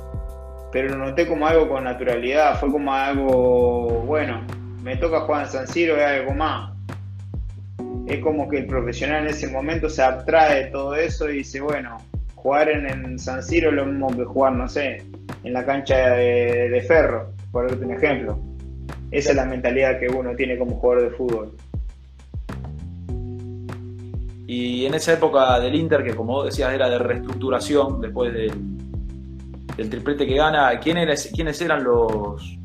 [0.73, 4.43] pero lo noté como algo con naturalidad, fue como algo, bueno,
[4.83, 6.73] me toca jugar en San Siro y algo más.
[8.07, 11.61] Es como que el profesional en ese momento se abstrae de todo eso y dice,
[11.61, 11.99] bueno,
[12.35, 15.03] jugar en, San Siro es lo mismo que jugar, no sé,
[15.43, 18.39] en la cancha de, Ferro, por darte un ejemplo.
[19.11, 21.57] Esa es la mentalidad que uno tiene como jugador de fútbol.
[24.47, 28.80] Y en esa época del Inter, que como decías era de reestructuración después del,
[29.89, 32.59] triplete que gana, ¿quiénes, quiénes eran los,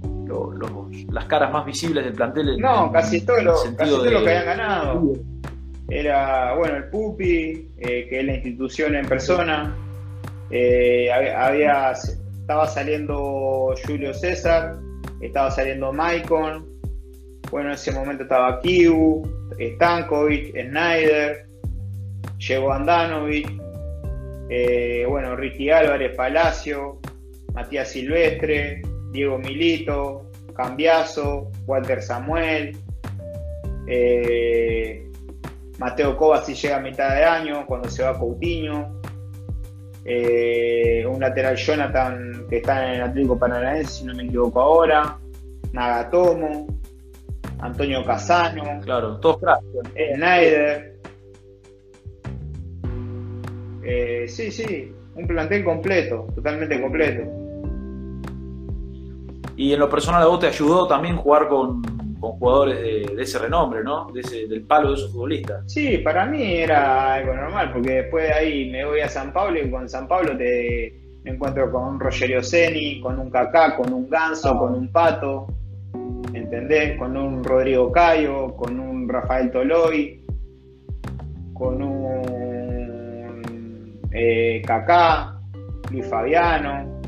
[1.12, 2.58] las caras más visibles del plantel?
[2.58, 5.14] no, casi todo lo, casi todo lo que habían ganado
[5.90, 9.76] era, bueno, el Pupi, eh, que es la institución en persona.
[10.50, 14.78] Eh, había, estaba saliendo Julio César,
[15.22, 16.66] estaba saliendo Maicon.
[17.52, 19.22] Bueno, en ese momento estaba Kiu,
[19.60, 21.46] Stankovic, Snyder,
[22.40, 23.48] llegó Andanovic,
[24.50, 27.00] eh, bueno, Ricky Álvarez, Palacio,
[27.54, 28.82] Matías Silvestre,
[29.12, 32.78] Diego Milito, Cambiazo, Walter Samuel,
[33.88, 35.06] eh,
[35.78, 39.02] Mateo Kovacic llega a mitad de año, cuando se va Coutinho.
[40.08, 45.18] Eh, un lateral Jonathan que está en el Atlético Paranaense, si no me equivoco ahora.
[45.74, 46.68] Nagatomo.
[47.60, 48.82] Antonio Casano.
[48.84, 49.40] Claro, todos
[50.16, 50.95] Snyder.
[53.86, 57.22] Eh, sí, sí, un plantel completo, totalmente completo.
[59.56, 61.82] Y en lo personal a vos te ayudó también jugar con,
[62.20, 64.12] con jugadores de, ese renombre, ¿no?
[64.12, 65.72] De ese, del palo de esos futbolistas.
[65.72, 69.60] Sí, para mí era algo normal, porque después de ahí me voy a San Pablo
[69.60, 73.92] y con San Pablo te me encuentro con un Rogerio Ceni, con un Kaká, con
[73.92, 74.60] un Ganso, ah.
[74.60, 75.48] con un Pato,
[76.34, 77.00] ¿entendés?
[77.00, 80.24] Con un Rodrigo Cayo, con un Rafael Toloy,
[81.54, 82.35] con un
[84.16, 85.42] eh, Kaká,
[85.92, 87.02] Luis Fabiano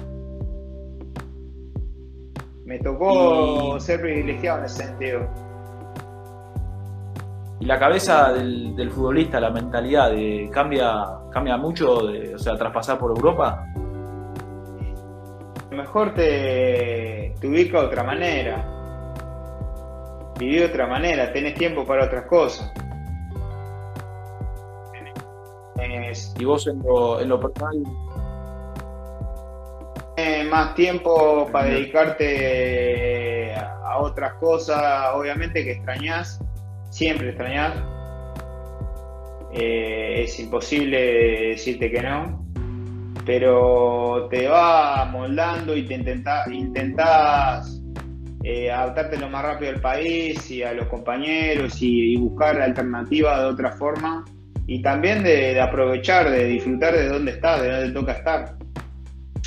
[2.66, 5.22] me tocó ser privilegiado en ese sentido.
[7.62, 13.00] ¿Y la cabeza del, futbolista, la mentalidad, de, cambia, cambia mucho, de, o sea, traspasar
[13.00, 13.66] por Europa?
[15.72, 18.66] Mejor te, te ubica de otra manera,
[20.38, 22.74] viví de otra manera, tenés tiempo para otras cosas.
[26.18, 26.34] Es...
[26.40, 27.84] ¿Y vos en lo, en lo personal?
[30.50, 36.40] más tiempo para dedicarte a, otras cosas, obviamente que extrañas,
[36.90, 37.74] siempre extrañas.
[39.54, 42.46] Eh, es imposible decirte que no,
[43.26, 47.82] pero te va moldando y te intenta, intentas
[48.44, 53.46] eh, adaptarte lo más rápido al país y a los compañeros y, buscar alternativas de
[53.46, 54.24] otra forma
[54.68, 58.58] y también de, aprovechar, de disfrutar de dónde estás, de dónde toca estar.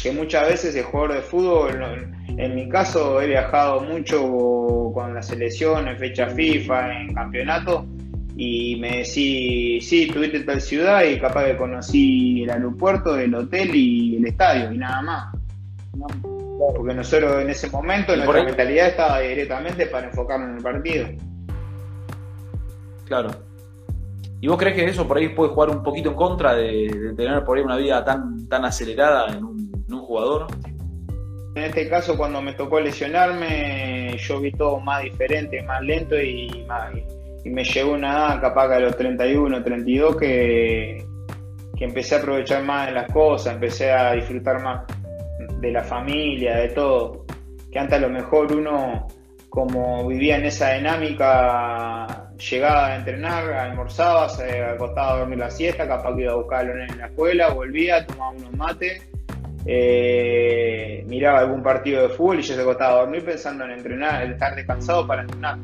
[0.02, 5.22] Que muchas veces el jugador de fútbol, en mi caso he viajado mucho con la
[5.22, 7.87] selección en fecha FIFA, en campeonato,
[8.35, 13.35] y me decís, sí, estuviste en tal ciudad y capaz que conocí el aeropuerto, el
[13.35, 15.37] hotel y el estadio y nada más.
[16.74, 21.09] Porque nosotros en ese momento nuestra mentalidad estaba directamente para enfocarnos en el partido.
[23.04, 23.49] Claro.
[24.40, 27.44] ¿Y vos crees que eso por ahí puede jugar un poquito en contra de, tener
[27.44, 29.61] por ahí una vida tan, tan acelerada en un,
[30.00, 30.46] jugador?
[31.55, 36.64] En este caso, cuando me tocó lesionarme, yo vi todo más diferente, más lento y,
[37.44, 41.07] y me llegó una edad, capaz que a los 31, 32, que,
[41.76, 44.83] que empecé a aprovechar más de las cosas, empecé a disfrutar más
[45.61, 47.24] de la familia, de todo.
[47.70, 49.07] Que antes a lo mejor uno,
[49.48, 55.87] como vivía en esa dinámica, llegaba a entrenar, almorzaba, se acostaba a dormir la siesta,
[55.87, 59.03] capaz que iba a buscarlo en la escuela, volvía, tomaba unos mates,
[59.66, 64.24] eh, miraba algún partido de fútbol y yo se acostaba a dormir pensando en entrenar,
[64.24, 65.59] en estar descansado para entrenar.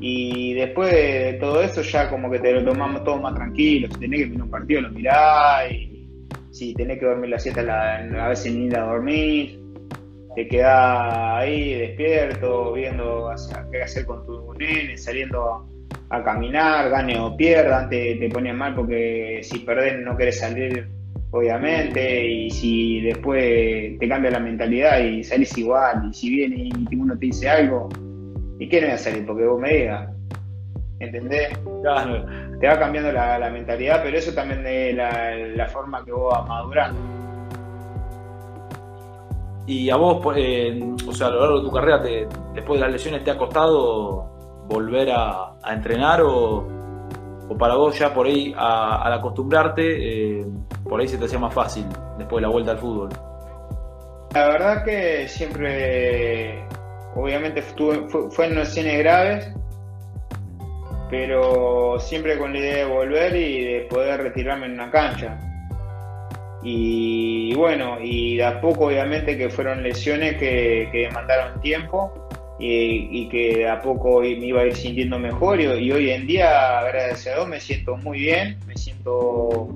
[0.00, 4.00] Y después de todo eso ya como que te lo tomamos todo más tranquilo, si
[4.00, 6.08] tenés que mirar un partido lo mirás y
[6.50, 9.60] si tenés que dormir la siesta, a veces ni ir a dormir,
[10.34, 13.30] te quedás ahí despierto, viendo
[13.70, 15.71] qué hacer con tu nene, saliendo
[16.12, 20.88] a, caminar, gane o pierda, antes te ponías mal porque si perdés no querés salir,
[21.30, 26.96] obviamente, y si después te cambia la mentalidad y salís igual, y si viene y
[26.96, 27.88] uno te dice algo,
[28.58, 29.26] ¿y qué no voy a salir?
[29.26, 30.08] Porque vos me digas.
[31.02, 31.48] ¿entendés?
[32.60, 37.00] Te va cambiando la, mentalidad, pero eso también es la, forma que vos vas madurando.
[39.66, 41.98] ¿Y a vos, eh, o sea, a lo largo de tu carrera,
[42.54, 44.31] después de las lesiones, te ha costado
[44.68, 46.66] volver a, entrenar o,
[47.58, 50.46] para vos ya por ahí, al acostumbrarte, eh,
[50.84, 51.86] por ahí se te hacía más fácil
[52.18, 53.10] después de la vuelta al fútbol?
[54.34, 56.64] La verdad que siempre,
[57.14, 59.52] obviamente fue, fue en lesiones graves,
[61.10, 65.38] pero siempre con la idea de volver y de poder retirarme en una cancha.
[66.62, 72.22] Y bueno, y de a poco obviamente que fueron lesiones que demandaron tiempo
[72.58, 76.82] y, que de a poco me iba a ir sintiendo mejor y, hoy en día,
[76.82, 79.68] gracias me siento muy bien, me siento,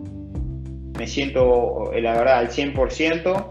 [0.98, 3.46] me siento la verdad al 100%,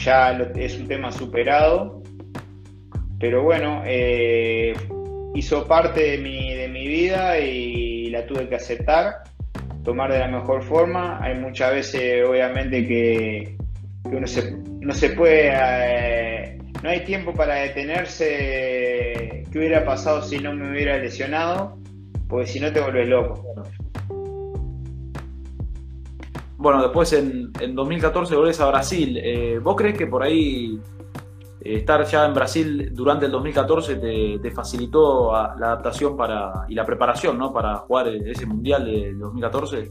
[0.00, 2.02] ya es un tema superado,
[3.18, 4.74] pero bueno, eh,
[5.34, 9.24] hizo parte de mi, de mi vida y la tuve que aceptar,
[9.84, 11.22] tomar de la mejor forma.
[11.22, 13.56] Hay muchas veces, obviamente, que,
[14.04, 19.42] uno se, no se puede, eh, no hay tiempo para detenerse.
[19.50, 21.80] ¿Qué hubiera pasado si no me hubiera lesionado?
[22.28, 23.44] Porque si no te vuelves loco.
[26.56, 29.18] Bueno, después en, en 2014 volvés a Brasil.
[29.20, 30.78] Eh, ¿Vos crees que por ahí
[31.60, 33.96] estar ya en Brasil durante el 2014
[34.40, 37.52] te, facilitó la adaptación para, y la preparación ¿no?
[37.52, 39.90] para jugar ese Mundial de 2014?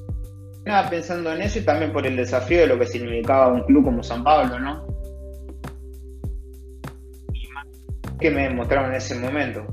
[0.65, 3.84] Nada, pensando en eso y también por el desafío de lo que significaba un club
[3.84, 4.94] como San Pablo, ¿no?
[8.19, 9.65] Que me demostraron en ese momento.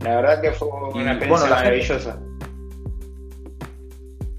[0.00, 2.18] La verdad que fue una experiencia maravillosa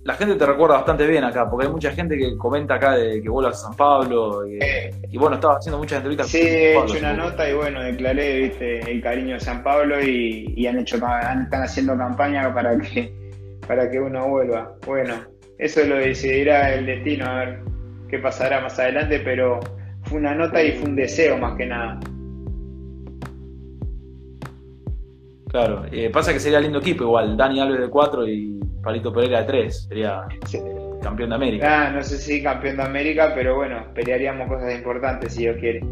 [0.04, 3.22] la gente te recuerda bastante bien acá, porque hay mucha gente que comenta acá de
[3.22, 4.46] que vuelvas a San Pablo.
[4.46, 6.28] Y, bueno, estaba haciendo muchas entrevistas.
[6.28, 8.80] Sí, he hecho una nota y bueno, declaré ¿viste?
[8.92, 13.14] el cariño de San Pablo y, han hecho están haciendo campaña para que,
[13.66, 14.76] para que uno vuelva.
[14.86, 15.16] Bueno,
[15.58, 17.60] eso lo decidirá el destino, a ver
[18.10, 19.60] qué pasará más adelante, pero
[20.04, 22.00] fue una nota y fue un deseo más que nada.
[25.54, 29.42] Claro, eh, pasa que sería lindo equipo igual, Dani Alves de 4 y Palito Pereira
[29.42, 30.26] de 3, sería
[31.00, 31.68] campeón de América.
[31.70, 35.86] Ah, no sé si campeón de América, pero bueno, pelearíamos cosas importantes si Dios quiere.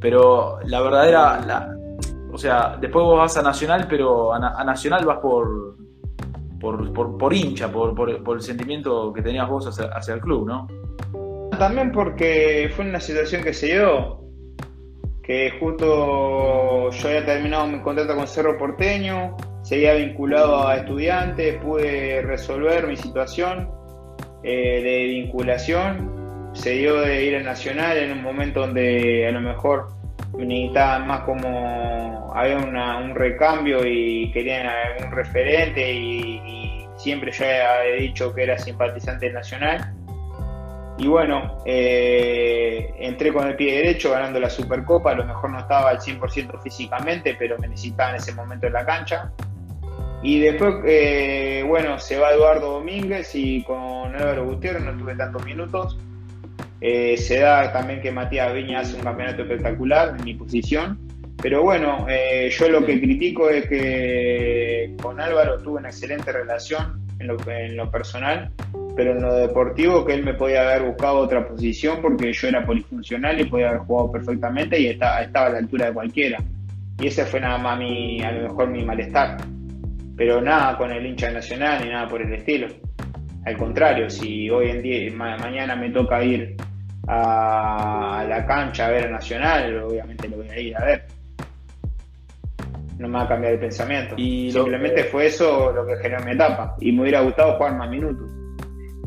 [0.00, 1.76] Pero la verdadera, la,
[2.32, 5.76] o sea, después vos vas a Nacional, pero a, Nacional vas por,
[6.60, 10.66] por, por, hincha, por, por, el sentimiento que tenías vos hacia, hacia el club, ¿no?
[11.56, 14.20] También porque fue una situación que se dio,
[15.22, 22.22] que justo yo había terminado mi contrato con Cerro Porteño, seguía vinculado a estudiantes, pude
[22.22, 23.70] resolver mi situación
[24.42, 29.40] eh, de vinculación, se dio de ir a Nacional en un momento donde a lo
[29.40, 29.88] mejor
[30.36, 34.68] me necesitaban más como había un recambio y querían
[35.04, 39.94] un referente y, siempre yo he dicho que era simpatizante nacional.
[41.00, 45.58] Y bueno, eh, entré con el pie derecho ganando la Supercopa, a lo mejor no
[45.58, 49.32] estaba al 100% físicamente, pero me necesitaba en ese momento en la cancha.
[50.22, 55.42] Y después, eh, bueno, se va Eduardo Domínguez y con Álvaro Gutiérrez no tuve tantos
[55.46, 55.96] minutos.
[56.82, 60.98] Eh, se da también que Matías Viña hace un campeonato espectacular en mi posición.
[61.40, 62.06] Pero bueno,
[62.50, 68.52] yo lo que critico es que con Álvaro tuve una excelente relación en lo personal,
[68.96, 72.64] pero en lo deportivo que él me podía haber buscado otra posición porque yo era
[72.64, 76.38] polifuncional y podía haber jugado perfectamente y estaba, estaba a la altura de cualquiera.
[76.98, 79.38] Y ese fue nada más mi, a lo mejor mi malestar
[80.20, 82.66] pero nada con el hincha nacional ni nada por el estilo.
[83.46, 86.56] Al contrario, si hoy en día, mañana me toca ir
[87.08, 91.06] a la cancha a ver a Nacional, obviamente lo voy a ir a ver.
[92.98, 94.14] No me va a cambiar el pensamiento.
[94.18, 96.76] Y Simplemente fue eso lo que generó mi etapa.
[96.80, 98.30] Y me hubiera gustado jugar más minutos.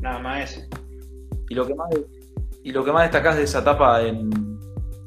[0.03, 0.67] Nada más eso.
[1.49, 1.89] Y lo que más,
[2.63, 4.29] y lo que más destacás de esa etapa en,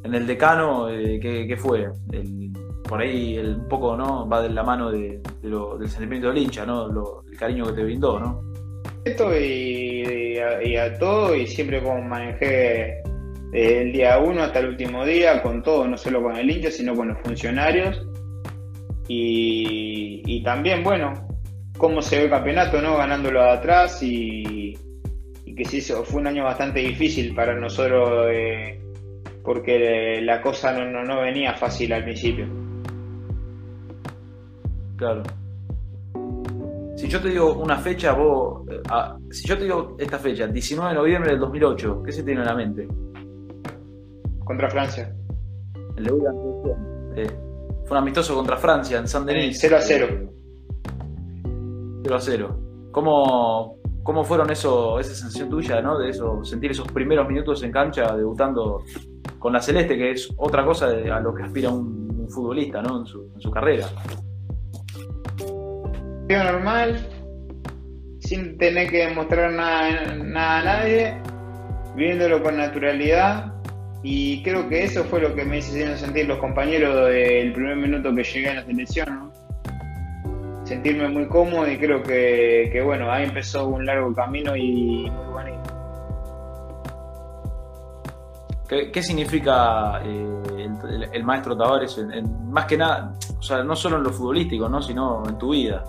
[0.03, 1.91] el decano, eh, ¿qué, fue?
[2.13, 2.51] El,
[2.89, 7.23] por ahí un poco no va de la mano de, del sentimiento del hincha, ¿no?
[7.31, 8.41] el cariño que te brindó, ¿no?
[9.05, 13.03] Esto y, a, todo, y siempre como manejé
[13.53, 16.95] el día uno hasta el último día, con todo, no solo con el hincha, sino
[16.95, 18.03] con los funcionarios.
[19.09, 21.13] Y, también, bueno,
[21.77, 22.97] cómo se ve el campeonato, ¿no?
[22.97, 24.56] Ganándolo de atrás y,
[25.57, 28.79] que sí, fue un año bastante difícil para nosotros eh,
[29.43, 32.47] porque la cosa no, no venía fácil al principio.
[34.97, 35.23] Claro.
[36.97, 38.67] Si yo te digo una fecha, vos.
[38.71, 42.23] Eh, ah, si yo te digo esta fecha, 19 de noviembre del 2008, ¿qué se
[42.23, 42.89] tiene en la mente?
[44.45, 45.15] Contra Francia.
[45.97, 46.13] El de
[47.17, 47.31] eh,
[47.85, 49.59] Fue un amistoso contra Francia en San Denis.
[49.61, 50.33] 0 a 0.
[52.03, 52.61] 0 a 0.
[52.93, 53.76] ¿Cómo,
[54.07, 55.99] cómo fueron eso, esa sensación tuya, ¿no?
[55.99, 58.85] De eso, sentir esos primeros minutos en cancha debutando
[59.39, 63.01] con la Celeste, que es otra cosa a lo que aspira un, futbolista, ¿no?
[63.01, 63.87] En su, en su carrera
[66.29, 67.07] normal,
[68.19, 71.15] sin tener que demostrar nada, a nadie,
[71.95, 73.53] viéndolo con naturalidad.
[74.03, 78.15] Y creo que eso fue lo que me hicieron sentir los compañeros del primer minuto
[78.15, 79.26] que llegué a la selección.
[80.67, 85.71] Sentirme muy cómodo y creo que, bueno, ahí empezó un largo camino y muy bonito.
[88.69, 90.69] ¿Qué, significa eh,
[91.12, 92.05] el, maestro Tavares,
[92.49, 94.83] más que nada, o sea, no solo en lo futbolístico, ¿no?
[94.83, 95.85] sino en tu vida?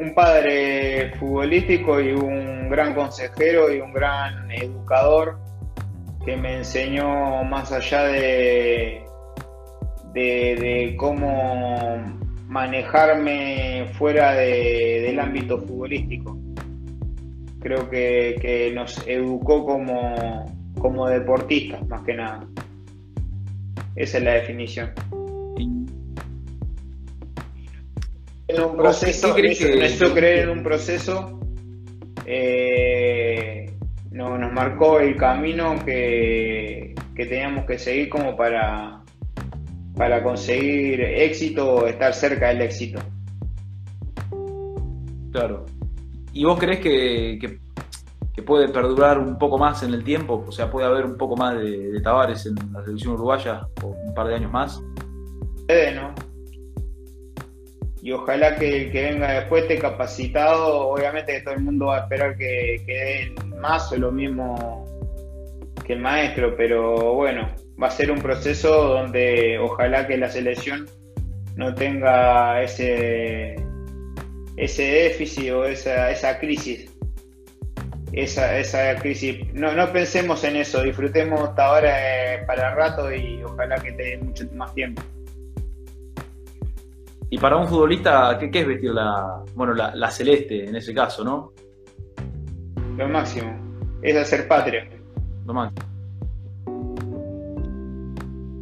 [0.00, 5.38] un padre futbolístico y un gran consejero y un gran educador
[6.24, 9.04] que me enseñó más allá de,
[10.12, 12.18] de, cómo
[12.48, 16.36] manejarme fuera del ámbito futbolístico.
[17.60, 20.46] Creo que, nos educó como,
[20.78, 22.46] como deportistas, más que nada.
[23.94, 24.92] Esa es la definición.
[28.48, 30.12] en un proceso, que...
[30.14, 31.38] creer en un proceso
[32.24, 33.70] eh,
[34.10, 38.97] nos marcó el camino que, teníamos que seguir como para,
[39.98, 43.00] para conseguir éxito o estar cerca del éxito.
[45.32, 45.66] Claro.
[46.32, 47.58] ¿Y vos crees que,
[48.46, 50.44] puede perdurar un poco más en el tiempo?
[50.46, 53.96] O sea, puede haber un poco más de, de Tavares en la selección uruguaya por
[53.96, 54.80] un par de años más.
[55.66, 56.14] Puede, ¿no?
[58.00, 60.88] y ojalá que el que venga después esté capacitado.
[60.88, 64.84] Obviamente que todo el mundo va a esperar que, que den más o lo mismo
[65.84, 67.48] que el maestro, pero bueno,
[67.80, 70.86] va a ser un proceso donde ojalá que la selección
[71.56, 73.56] no tenga ese,
[74.56, 76.92] ese déficit o esa, esa crisis.
[78.12, 79.52] Esa, esa crisis.
[79.52, 84.18] No, no pensemos en eso, disfrutemos hasta ahora eh, para rato y ojalá que te
[84.18, 85.02] mucho más tiempo.
[87.30, 91.52] Y para un futbolista, ¿qué, es vestir la, bueno, la, celeste en ese caso, no?
[92.96, 94.88] Lo máximo, es hacer patria.
[95.44, 95.97] Lo máximo.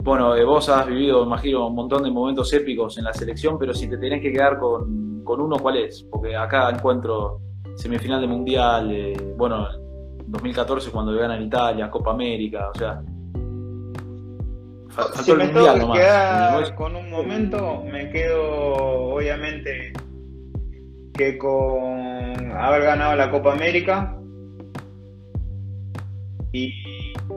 [0.06, 3.74] Bueno, eh, vos has vivido, imagino, un montón de momentos épicos en la selección, pero
[3.74, 6.06] si te tenés que quedar con, uno, ¿cuál es?
[6.08, 7.40] Porque acá encuentro
[7.74, 9.66] semifinal de Mundial, eh, bueno,
[10.28, 13.02] 2014 cuando le ganan Italia, Copa América, o sea,
[15.24, 18.74] si me tengo que quedar con un momento, me quedo
[19.12, 19.92] obviamente
[21.14, 24.16] que con haber ganado la Copa América
[26.52, 26.70] y,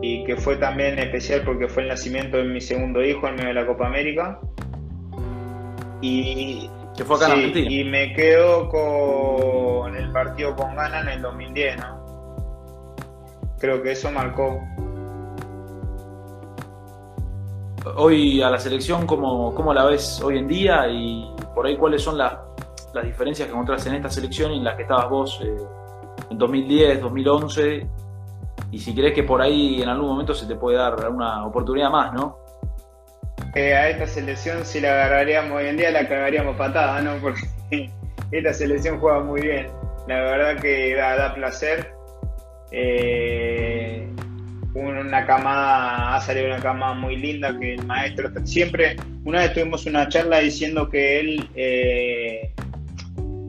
[0.02, 3.54] que fue también especial porque fue el nacimiento de mi segundo hijo en medio de
[3.54, 4.40] la Copa América.
[6.02, 11.78] Y, que fue acá y me quedo con el partido con Gana en el 2010,
[11.78, 12.00] ¿no?
[13.60, 14.62] Creo que eso marcó
[17.96, 20.88] hoy a la selección, ¿cómo, ¿cómo, la ves hoy en día?
[20.90, 22.34] Y por ahí, ¿cuáles son las,
[23.04, 25.58] diferencias que encontrás en esta selección y en las que estabas vos eh,
[26.30, 27.90] en 2010, 2011?
[28.72, 31.90] Y si crees que por ahí en algún momento se te puede dar una oportunidad
[31.90, 32.38] más, ¿no?
[33.56, 37.16] Eh, a esta selección, si la agarraríamos hoy en día, la cagaríamos patada, ¿no?
[37.20, 37.42] Porque
[38.32, 39.68] esta selección juega muy bien.
[40.08, 41.92] La verdad que da, placer.
[42.72, 44.08] Eh,
[44.76, 48.96] una camada, ha salido una camada muy linda que el maestro siempre,
[49.26, 52.54] una vez tuvimos una charla diciendo que él, eh,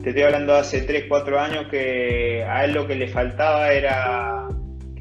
[0.01, 4.47] te estoy hablando hace 3, 4 años, que a él lo que le faltaba era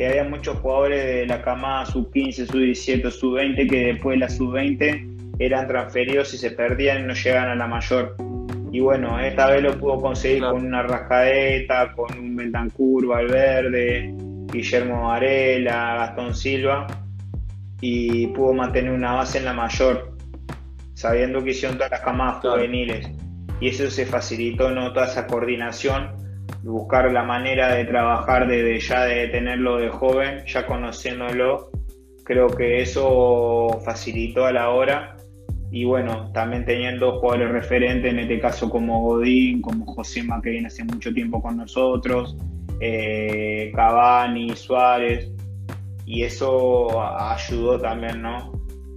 [0.01, 5.35] que había muchos jugadores de la camada sub-15, sub-17, sub-20, que después de la sub-20
[5.39, 8.17] eran transferidos y se perdían y no llegaban a la mayor.
[8.73, 14.15] Y bueno, esta vez lo pudo conseguir con una rascadeta, con un Bentancur, Valverde,
[14.51, 16.87] Guillermo Varela, Gastón Silva,
[17.83, 20.17] y pudo mantener una base en la mayor,
[20.95, 23.07] sabiendo que hicieron todas las camadas juveniles.
[23.61, 24.95] Y eso se facilitó, ¿no?
[24.95, 26.09] Toda esa coordinación,
[26.63, 31.71] buscar la manera de trabajar desde ya de tenerlo de joven, ya conociéndolo.
[32.25, 35.17] Creo que eso facilitó a la hora.
[35.73, 40.67] Y bueno, también teniendo jugadores referentes, en este caso como Godín, como Josema, que viene
[40.67, 42.37] hace mucho tiempo con nosotros,
[42.81, 45.31] eh, Cavani, Suárez,
[46.07, 48.53] y eso ayudó también, ¿no?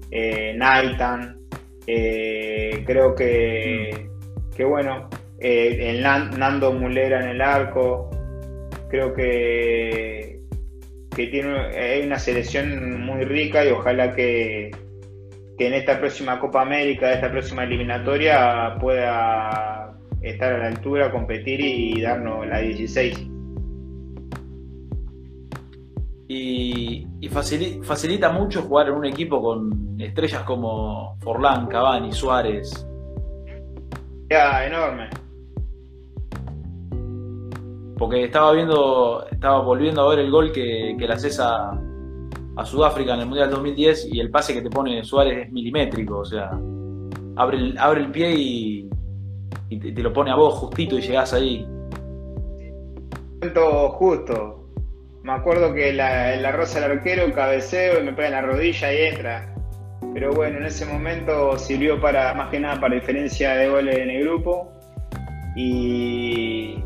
[0.10, 1.38] Eh, Naitan,
[1.86, 4.10] eh, creo que,
[4.56, 5.10] que bueno,
[5.44, 8.10] eh, el Nando Mulera en el arco,
[8.90, 10.40] creo que,
[11.16, 14.72] que tiene hay una selección muy rica y ojalá que,
[15.58, 21.60] que en esta próxima Copa América, esta próxima eliminatoria, pueda estar a la altura, competir
[21.60, 23.34] y darnos la 16
[26.34, 32.88] y, facilita, mucho jugar en un equipo con estrellas como Forlán, Cavani, Suárez.
[34.30, 35.10] Ya, enorme.
[38.04, 41.72] Porque estaba viendo, estaba volviendo a ver el gol que, le haces a,
[42.66, 46.26] Sudáfrica en el Mundial 2010 y el pase que te pone Suárez es milimétrico, o
[46.26, 46.52] sea,
[47.38, 48.90] abre el, abre el pie y,
[49.80, 51.66] te, te, lo pone a vos justito y llegás ahí.
[53.94, 54.68] Justo,
[55.24, 58.94] me acuerdo que la, la rosa del arquero cabeceo y me pega en la rodilla
[58.94, 59.56] y entra.
[60.14, 64.10] Pero bueno, en ese momento sirvió para, más que nada, para diferencia de goles en
[64.10, 64.74] el grupo.
[65.56, 66.84] Y,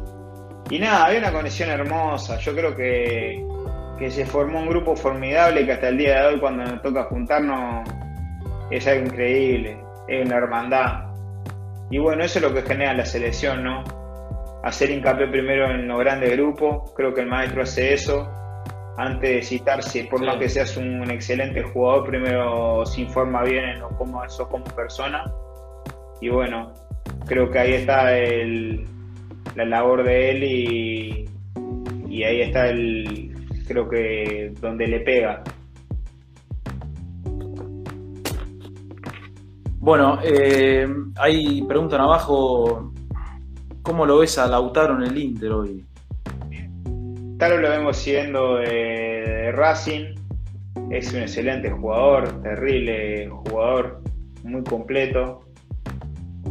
[0.70, 2.38] y nada, había una conexión hermosa.
[2.40, 3.46] Yo creo que,
[3.98, 7.04] que se formó un grupo formidable que hasta el día de hoy, cuando nos toca
[7.06, 7.88] juntarnos,
[8.72, 9.78] es algo increíble.
[10.08, 11.06] Es una hermandad.
[11.90, 13.84] Y bueno, eso es lo que genera la selección, ¿no?
[14.68, 18.30] hacer hincapié primero en los grandes grupos, creo que el maestro hace eso,
[18.98, 23.82] antes de citarse, por más que seas un, excelente jugador, primero se informa bien en
[23.98, 25.24] cómo sos como persona,
[26.20, 26.74] y bueno,
[27.26, 28.12] creo que ahí está
[29.58, 31.30] la labor de él y,
[32.10, 33.36] y ahí está el,
[33.68, 35.44] creo que donde le pega.
[39.80, 40.88] Bueno, eh,
[41.18, 42.94] ahí preguntan abajo
[43.88, 45.86] ¿Cómo lo ves a Lautaro en el Inter hoy?
[46.84, 50.14] Lautaro lo vemos siendo de, Racing,
[50.92, 54.02] es un excelente jugador, terrible jugador,
[54.44, 55.47] muy completo.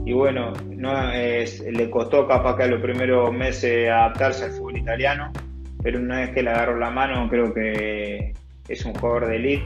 [0.06, 4.78] Y bueno, no es, le costó capaz que a los primeros meses adaptarse al fútbol
[4.78, 5.32] italiano,
[5.82, 8.32] pero una vez que le agarró la mano creo que
[8.68, 9.64] es un jugador de elite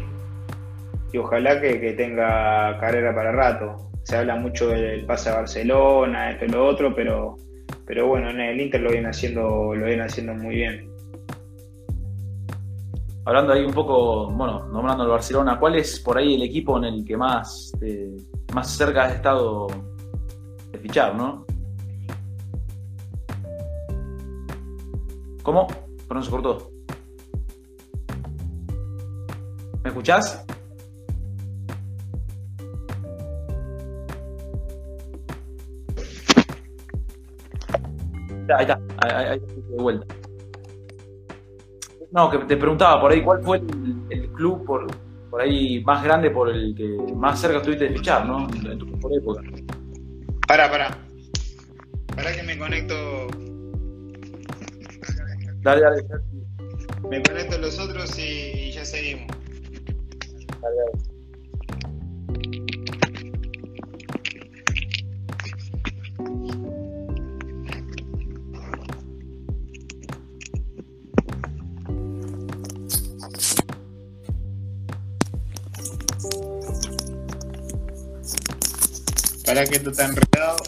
[1.12, 3.90] y ojalá que, que tenga carrera para rato.
[4.02, 7.36] Se habla mucho del pase a Barcelona, esto y lo otro, pero
[7.86, 10.90] pero bueno, en el Inter lo viene haciendo, lo viene haciendo muy bien.
[13.26, 16.84] Hablando ahí un poco, bueno, nombrando al Barcelona, ¿cuál es por ahí el equipo en
[16.84, 18.16] el que más, eh,
[18.54, 19.66] más cerca has estado
[20.80, 21.44] fichar, no?
[25.42, 25.66] ¿Cómo?
[26.08, 26.70] Perdón, se cortó.
[29.82, 30.44] ¿Me escuchás?
[38.56, 40.14] ahí está, ahí, de vuelta.
[42.12, 44.86] No, que te preguntaba por ahí, ¿cuál fue el, club por,
[45.30, 48.48] por ahí más grande por el que más cerca estuviste de fichar, ¿no?
[48.48, 49.42] En tu mejor época.
[50.50, 50.98] Pará, pará.
[52.16, 53.28] Pará que me conecto.
[55.62, 56.02] Dale, dale.
[57.08, 59.28] Me conecto los otros y, ya seguimos.
[60.60, 61.09] Dale, dale.
[79.50, 80.59] ¿Para que tú te enredado?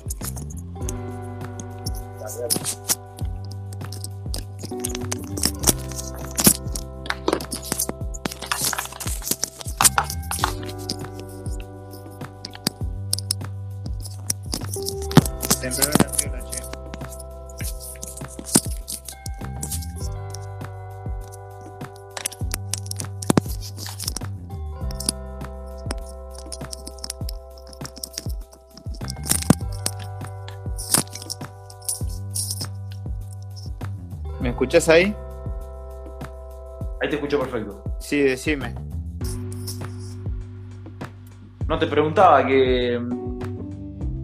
[34.73, 35.15] Escuchás ahí?
[37.03, 37.83] Ahí te escucho perfecto.
[37.99, 38.75] Sí, decime.
[41.69, 42.99] No te preguntaba que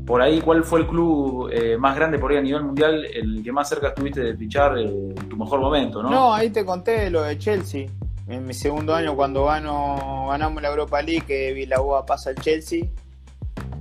[0.07, 3.42] por ahí cuál fue el club eh, más grande por ahí a nivel mundial, el
[3.42, 6.09] que más cerca estuviste de fichar en tu mejor momento, ¿no?
[6.09, 7.86] No, ahí te conté lo de Chelsea.
[8.26, 12.84] En mi segundo año cuando gano, ganamos la Europa League, que Vilaboa pasa al Chelsea.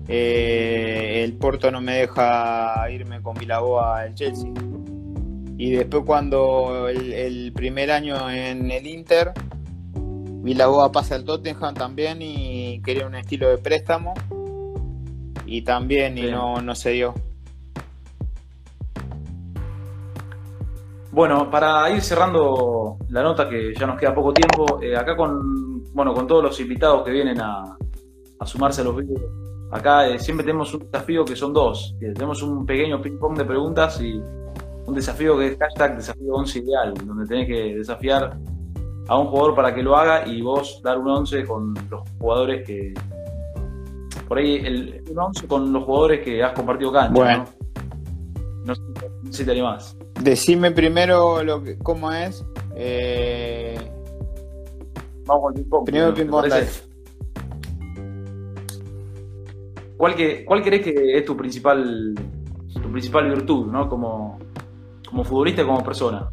[0.09, 4.51] Eh, el Porto no me deja irme con Vilaboa al Chelsea.
[5.57, 9.31] Y después cuando el, primer año en el Inter,
[9.95, 14.13] Vilaboa pasa al Tottenham también y quería un estilo de préstamo.
[15.47, 17.15] Y también, y no, no se dio.
[21.17, 25.91] Bueno, para ir cerrando la nota, que ya nos queda poco tiempo, eh, acá con,
[25.91, 27.75] bueno, con todos los invitados que vienen a,
[28.45, 29.21] sumarse a los vídeos,
[29.71, 31.95] acá eh, siempre tenemos un desafío que son dos.
[31.99, 34.21] tenemos un pequeño ping-pong de preguntas y
[34.87, 38.37] un desafío que es hashtag desafío 11 ideal, donde tenés que desafiar
[39.07, 42.65] a un jugador para que lo haga y vos dar un 11 con los jugadores
[42.65, 42.93] que.
[44.27, 47.13] Por ahí, el, un 11 con los jugadores que has compartido cancha.
[47.13, 47.45] Bueno.
[48.63, 48.75] ¿no?
[48.75, 48.81] sé,
[49.29, 49.95] si te animás.
[50.21, 52.45] Decime primero lo que, cómo es.
[52.75, 53.77] Eh...
[55.25, 55.85] Vamos con el ping-pong.
[55.85, 56.45] Primero el ping-pong,
[59.97, 62.13] ¿Cuál, que, ¿Cuál crees que es tu principal,
[62.71, 63.89] tu principal virtud, ¿no?
[63.89, 64.37] Como,
[65.07, 66.29] como futbolista y como persona?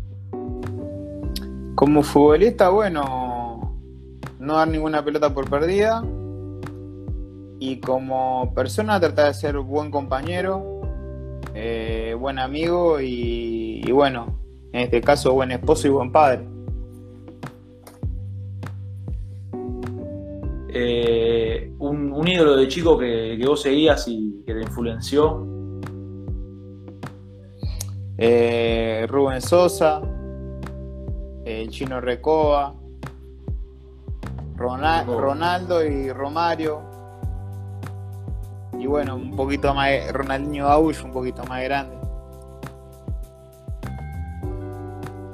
[1.74, 3.78] Como futbolista, bueno,
[4.38, 6.04] no dar ninguna pelota por perdida.
[7.58, 10.82] Y como persona, tratar de ser buen compañero,
[11.54, 14.38] eh, buen amigo y, bueno,
[14.72, 16.46] en este caso, buen esposo y buen padre.
[20.76, 25.53] Eh, un, ídolo de chico que, que, vos seguías y que te influenció
[28.16, 30.00] eh, Rubén Sosa,
[31.44, 32.74] el chino Recoba,
[34.56, 36.82] Ronaldo y Romario.
[38.78, 41.96] Y bueno, un poquito más, Ronaldinho Gaucho, un poquito más grande.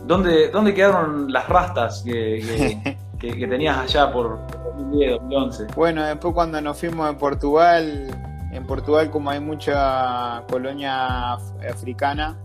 [0.07, 4.41] ¿Dónde, dónde quedaron las rastas que, que, tenías allá por
[4.77, 5.67] 2010, 2011?
[5.77, 8.09] Bueno, después cuando nos fuimos a Portugal,
[8.53, 12.37] en Portugal como hay mucha colonia africana,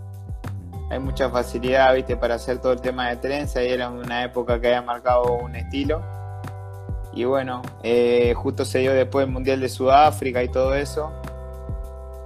[0.90, 4.60] hay mucha facilidad, viste, para hacer todo el tema de trenza y era una época
[4.60, 6.02] que había marcado un estilo.
[7.14, 11.12] Y bueno, eh, justo se dio después el Mundial de Sudáfrica y todo eso.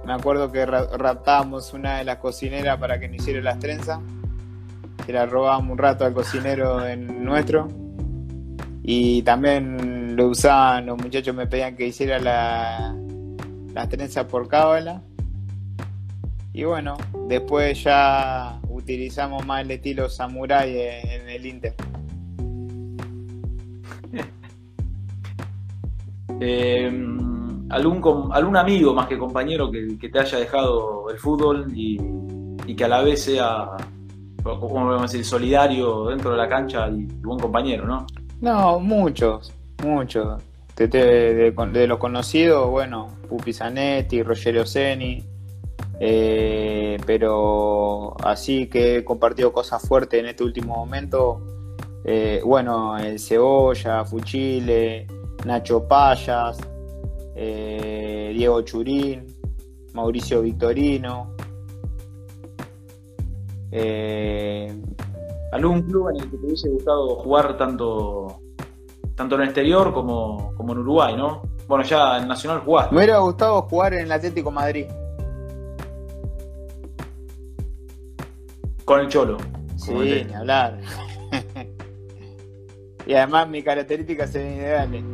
[0.04, 4.00] Me acuerdo que raptábamos una de las cocineras para que no hiciera las trenzas.
[5.06, 7.68] Se la robábamos un rato al cocinero en nuestro.
[8.82, 12.96] Y también lo usaban, los muchachos me pedían que hiciera la,
[13.72, 15.02] las trenzas por cábala.
[16.52, 16.96] Y bueno,
[17.28, 21.74] después ya utilizamos más el estilo samurai en el Inter.
[26.42, 31.98] Em, algún, algún amigo más que compañero que, te haya dejado el fútbol y,
[32.74, 33.68] que a la vez sea,
[34.42, 38.06] ¿cómo decir?, solidario dentro de la cancha y buen compañero, ¿no?
[38.40, 39.52] No, muchos,
[39.84, 40.42] muchos.
[40.76, 45.22] De, de, los conocidos, bueno, Pupi Zanetti, Rogerio Seni,
[46.02, 51.42] eh, pero así que he compartido cosas fuertes en este último momento.
[52.02, 55.06] Eh, bueno, el Cebolla, Fuchile,
[55.44, 56.58] Nacho Payas,
[57.36, 59.26] eh, Diego Churín,
[59.92, 61.36] Mauricio Victorino.
[65.52, 68.40] ¿Algún club en el que te hubiese gustado jugar tanto,
[69.14, 71.42] tanto en el exterior como, como en Uruguay, ¿no?
[71.68, 72.94] Bueno, ya en Nacional jugaste.
[72.94, 74.86] Me hubiera gustado jugar en el Atlético Madrid.
[78.90, 79.36] Con el Cholo.
[79.76, 80.80] Sí, ni hablar.
[83.06, 85.04] y además mi característica sería ideal.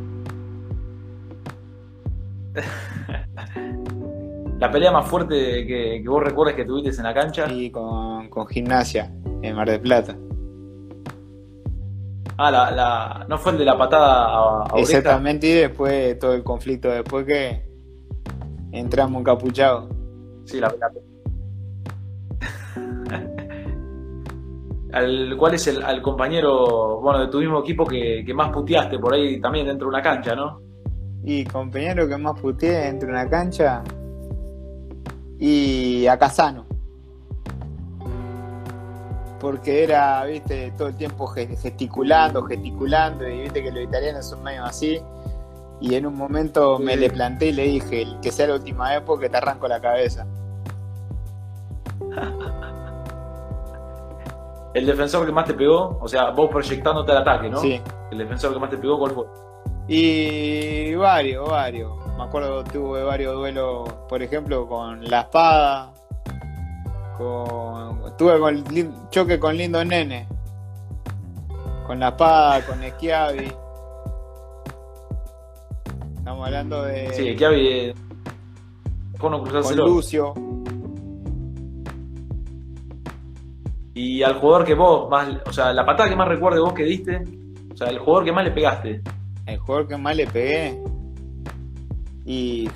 [4.59, 7.47] la pelea más fuerte que, vos recuerdes que tuviste en la cancha.
[7.47, 9.13] Sí, con, con gimnasia
[9.43, 10.15] en Mar del Plata.
[12.35, 16.43] Ah, la, la, no fue el de la patada a, Exactamente, y después todo el
[16.43, 17.61] conflicto, después que
[18.71, 19.87] entramos encapuchados.
[20.45, 20.73] Sí, la
[24.93, 28.99] al, ¿Cuál es el al compañero bueno, de tu mismo equipo que, que, más puteaste
[28.99, 30.61] por ahí también dentro de una cancha, no?
[31.23, 33.83] Y compañero que más puteé dentro de una cancha
[35.39, 36.67] y a Casano
[39.39, 44.63] porque era, viste, todo el tiempo gesticulando, gesticulando, y viste que los italianos son medio
[44.65, 44.99] así.
[45.79, 49.01] Y en un momento me le planté y le dije, que sea la última vez
[49.05, 50.25] porque te arranco la cabeza.
[54.77, 57.59] el defensor que más te pegó, o sea, vos proyectándote al ataque, ¿no?
[57.59, 57.81] Sí.
[58.11, 59.25] El defensor que más te pegó, ¿cuál fue?
[59.87, 61.93] Y varios, varios.
[62.15, 65.93] Me acuerdo que tuve varios duelos, por ejemplo, con la espada,
[67.17, 70.27] con, tuve con el choque con Lindo Nene.
[71.87, 73.51] Con La Espada, con Esquiavi.
[76.17, 77.13] Estamos hablando de.
[77.13, 77.93] Sí, Esquiavi.
[79.17, 79.31] Con
[79.77, 80.33] Lucio.
[83.97, 85.27] Y al jugador que vos más.
[85.47, 87.23] O sea, la patada que más recuerde vos que diste.
[87.73, 89.01] O sea, el jugador que más le pegaste.
[89.47, 90.79] El jugador que más le pegué.
[92.23, 92.69] Y.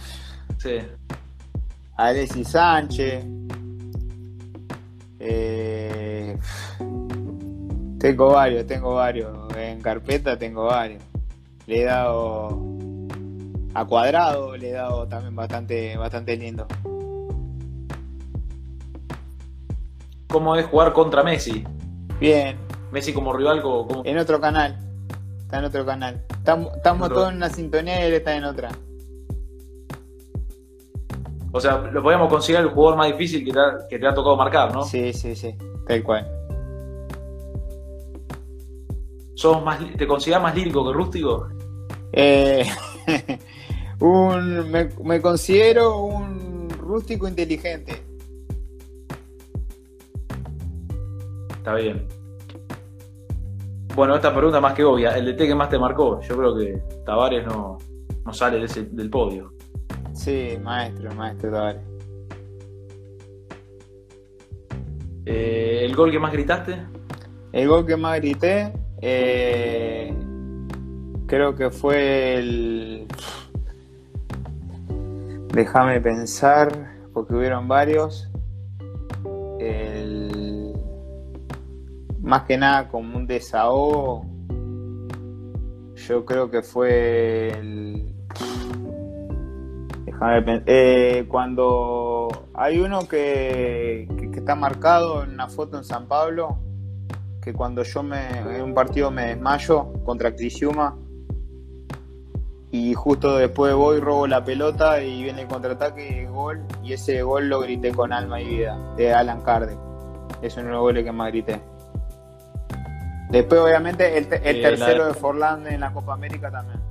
[0.57, 0.79] Sí.
[1.95, 3.23] Alexis Sánchez.
[5.19, 6.35] Eh,
[7.99, 9.37] tengo varios, tengo varios.
[9.55, 11.03] En carpeta tengo varios.
[11.67, 12.57] Le he dado
[13.75, 16.65] a cuadrado, le he dado también bastante, bastante lindo.
[20.31, 21.63] ¿Cómo es jugar contra Messi?
[22.19, 22.57] Bien.
[22.91, 24.01] Messi como rival, como...
[24.05, 24.77] En otro canal.
[25.41, 26.23] Está en otro canal.
[26.29, 28.69] Estamos, todos en una sintonía y él está en otra.
[31.51, 34.83] O sea, lo podemos considerar el jugador más difícil que te, ha, tocado marcar, ¿no?
[34.85, 35.53] Sí, sí, sí,
[35.85, 36.25] tal cual.
[39.35, 41.49] ¿Sos más, ¿Te consideras más lírico que rústico?
[42.13, 42.65] Eh,
[43.99, 48.10] un, me, considero un rústico inteligente.
[51.61, 52.07] Está bien.
[53.93, 55.15] Bueno, esta pregunta más que obvia.
[55.15, 56.19] ¿El DT que más te marcó?
[56.21, 57.77] Yo creo que Tavares no,
[58.25, 59.53] no sale de ese, del podio.
[60.11, 61.83] Sí, maestro, maestro Tavares.
[65.27, 66.79] Eh, ¿El gol que más gritaste?
[67.51, 70.11] El gol que más grité, eh,
[71.27, 73.07] creo que fue el.
[75.53, 78.31] Déjame pensar, porque hubieron varios.
[79.59, 80.40] El...
[82.21, 84.25] Más que nada como un desahogo.
[85.95, 88.11] Yo creo que fue el
[90.67, 96.59] eh, cuando hay uno que, está marcado en una foto en San Pablo,
[97.41, 100.95] que cuando yo me, en un partido me desmayo contra Crisiuma
[102.69, 107.23] y justo después voy, robo la pelota y viene el contraataque y gol, y ese
[107.23, 109.79] gol lo grité con alma y vida, de Alan Carden.
[110.43, 111.70] Es uno de los goles que más grité.
[113.31, 116.81] Después, obviamente, el, tercero de Forlán en la Copa América también.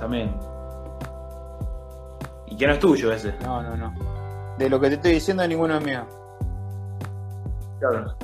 [0.00, 0.34] También.
[2.48, 3.34] Y que no es tuyo ese.
[3.44, 3.94] No, no, no.
[4.58, 6.04] De lo que te estoy diciendo, ninguno es mío.
[7.78, 8.16] Claro.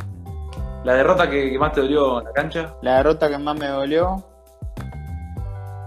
[0.82, 2.74] ¿La derrota que, más te dolió en la cancha?
[2.82, 4.24] La derrota que más me dolió.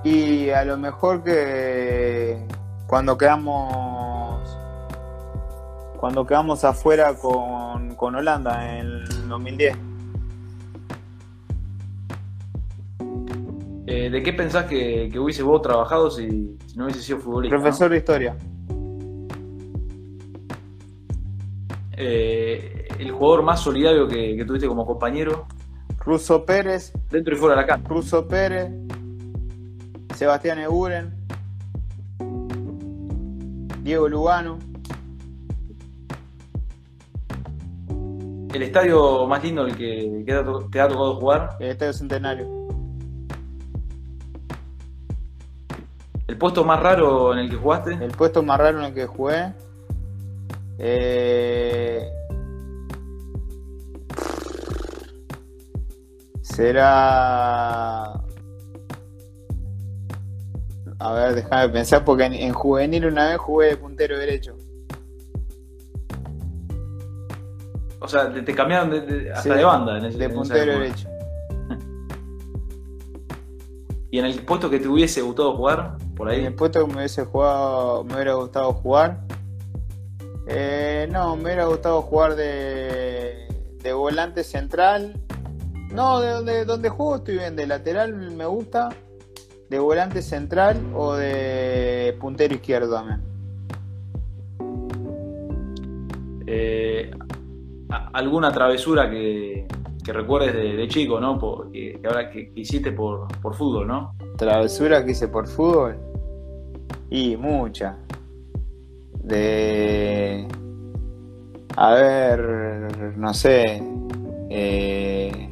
[0.06, 2.48] Y a lo mejor que
[2.88, 4.58] cuando quedamos
[5.98, 9.91] cuando quedamos afuera con, con Holanda en el 2010.
[13.94, 16.26] Eh, ¿De qué pensás que, hubiese vos trabajado si,
[16.78, 17.58] no hubiese sido futbolista?
[17.58, 18.38] Profesor de historia.
[21.98, 25.46] Eh, el jugador más solidario que, tuviste como compañero.
[26.06, 26.94] Russo Pérez.
[27.10, 27.90] Dentro y fuera de la cancha.
[27.90, 28.72] Russo Pérez.
[30.16, 31.14] Sebastián Eguren.
[33.84, 34.58] Diego Lugano.
[38.54, 41.58] ¿El estadio más lindo el que, te ha tocado jugar?
[41.60, 42.61] El Estadio Centenario.
[46.32, 47.94] ¿El puesto más raro en el que jugaste?
[47.94, 49.54] El puesto más raro en el que jugué.
[50.78, 52.10] Eh,
[56.42, 58.14] será
[61.00, 64.56] A ver, déjame pensar, porque en, juvenil una vez jugué de puntero derecho.
[68.00, 68.94] O sea, te, cambiaron
[69.36, 71.10] hasta de banda en ese De puntero derecho.
[74.12, 75.98] ¿Y en el puesto que te hubiese gustado jugar?
[76.22, 76.46] Por ahí.
[76.46, 79.22] El puesto que me hubiese jugado, me hubiera gustado jugar.
[80.46, 83.48] Eh, no, me hubiera gustado jugar de,
[83.82, 85.20] de volante central.
[85.92, 87.56] No, de donde, donde juego estoy bien.
[87.56, 88.90] De lateral me gusta
[89.68, 93.24] de volante central o de puntero izquierdo también.
[96.46, 97.10] Eh,
[98.14, 99.66] ¿Alguna travesura que,
[100.06, 101.40] recuerdes de, chico, ¿no?
[101.72, 104.16] que, ahora que, hiciste por, fútbol, ¿no?
[104.38, 105.98] Travesura que hice por fútbol.
[107.10, 107.98] Y mucha.
[109.24, 110.48] De.
[111.76, 113.84] A ver, no sé.
[114.50, 115.50] Eh,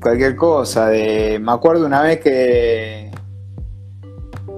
[0.00, 0.88] cualquier cosa.
[0.88, 3.10] De, me acuerdo una vez que,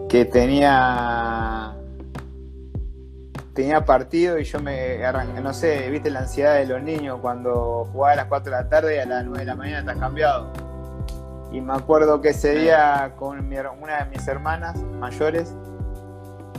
[0.08, 1.55] que tenía
[3.56, 7.88] tenía partido y yo me arranqué, no sé, viste la ansiedad de los niños cuando
[7.90, 9.96] jugaba a las 4 de la tarde y a las 9 de la mañana estás
[9.96, 10.52] cambiado.
[11.50, 15.52] Y me acuerdo que ese día con una de mis hermanas mayores,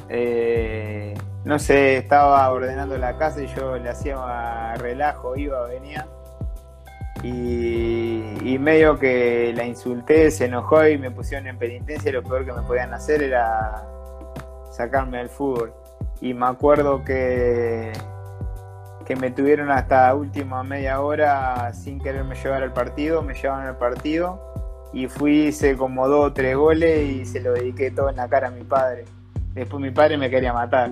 [0.09, 1.13] eh,
[1.45, 6.05] no sé, estaba ordenando la casa y yo le hacía relajo, iba, venía
[7.23, 12.09] y, medio que la insulté, se enojó y me pusieron en penitencia.
[12.09, 13.85] Y lo peor que me podían hacer era
[14.71, 15.73] sacarme del fútbol.
[16.21, 17.93] Y me acuerdo que,
[19.05, 23.21] que me tuvieron hasta última media hora sin quererme llevar al partido.
[23.21, 24.41] Me llevaron al partido
[24.93, 28.27] y fui, hice como dos o tres goles y se lo dediqué todo en la
[28.27, 29.05] cara a mi padre.
[29.53, 30.91] Después mi padre me quería matar.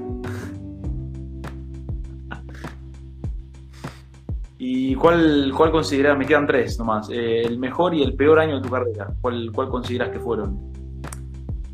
[4.57, 8.55] ¿Y cuál, cuál consideras, me quedan tres nomás, eh, el mejor y el peor año
[8.55, 9.13] de tu carrera?
[9.21, 10.71] ¿Cuál, cuál consideras que fueron?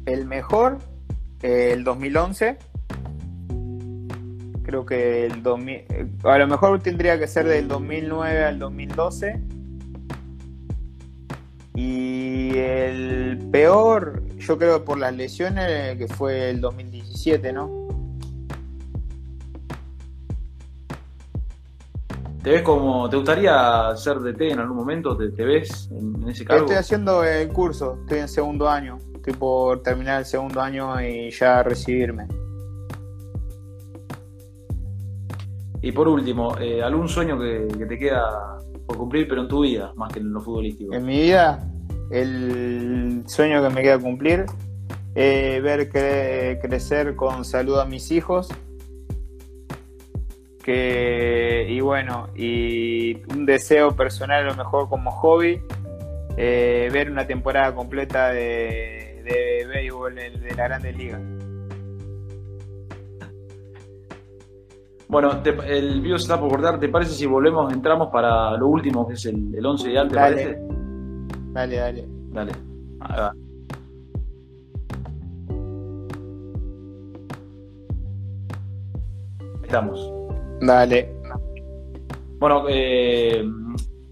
[0.06, 0.80] El mejor,
[1.42, 2.58] eh, el 2011.
[4.72, 9.42] Creo que el 2000, eh, a lo mejor tendría que ser del 2009 al 2012.
[11.76, 17.70] Y el peor, yo creo por las lesiones, que fue el 2017, ¿no?
[22.42, 25.18] ¿Te ves como, te gustaría ser DT en algún momento?
[25.18, 26.64] ¿Te, ves en, ese cargo?
[26.64, 31.30] Estoy haciendo el curso, estoy en segundo año, estoy por terminar el segundo año y
[31.30, 32.30] ya recibirme.
[35.82, 39.94] Y por último, eh, ¿algún sueño que, te queda por cumplir, pero en tu vida,
[39.96, 40.94] más que en lo futbolístico?
[40.94, 41.68] En mi vida,
[42.12, 44.46] el sueño que me queda cumplir
[45.16, 48.50] es ver crecer con salud a mis hijos
[50.62, 55.62] que, y bueno, y un deseo personal a lo mejor como hobby,
[56.38, 61.20] eh, ver una temporada completa de, de béisbol de la Grande Liga.
[65.12, 66.80] Bueno, el video se está por cortar.
[66.80, 70.08] ¿Te parece si volvemos, entramos para lo último, que es el, el 11 ideal?
[70.08, 70.36] ¿Te dale.
[70.36, 70.60] parece?
[71.52, 72.08] Dale, dale.
[72.30, 72.52] Dale.
[79.64, 80.14] Estamos.
[80.62, 81.14] Dale.
[82.40, 83.44] Bueno, eh,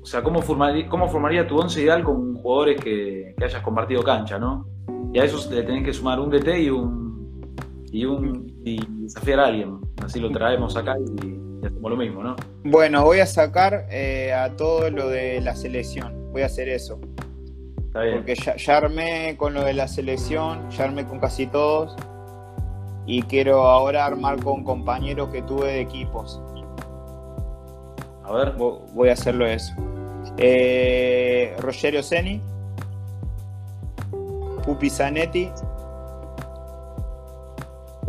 [0.01, 4.37] o sea, ¿cómo formaría, ¿cómo formaría tu once ideal con jugadores que, hayas compartido cancha,
[4.37, 4.67] no?
[5.13, 7.55] Y a eso le tenés que sumar un DT y un
[7.89, 9.79] y un y desafiar a alguien.
[10.03, 12.35] Así lo traemos acá y, hacemos lo mismo, ¿no?
[12.63, 16.31] Bueno, voy a sacar eh, a todo lo de la selección.
[16.31, 16.99] Voy a hacer eso.
[17.87, 18.17] Está bien.
[18.17, 21.95] Porque ya, ya armé con lo de la selección, ya armé con casi todos
[23.05, 26.39] y quiero ahora armar con compañeros que tuve de equipos.
[28.23, 28.53] A ver.
[28.53, 29.73] Voy a hacerlo eso.
[30.37, 32.39] Eh, Rogerio Seni,
[34.63, 35.49] Pupi Zanetti,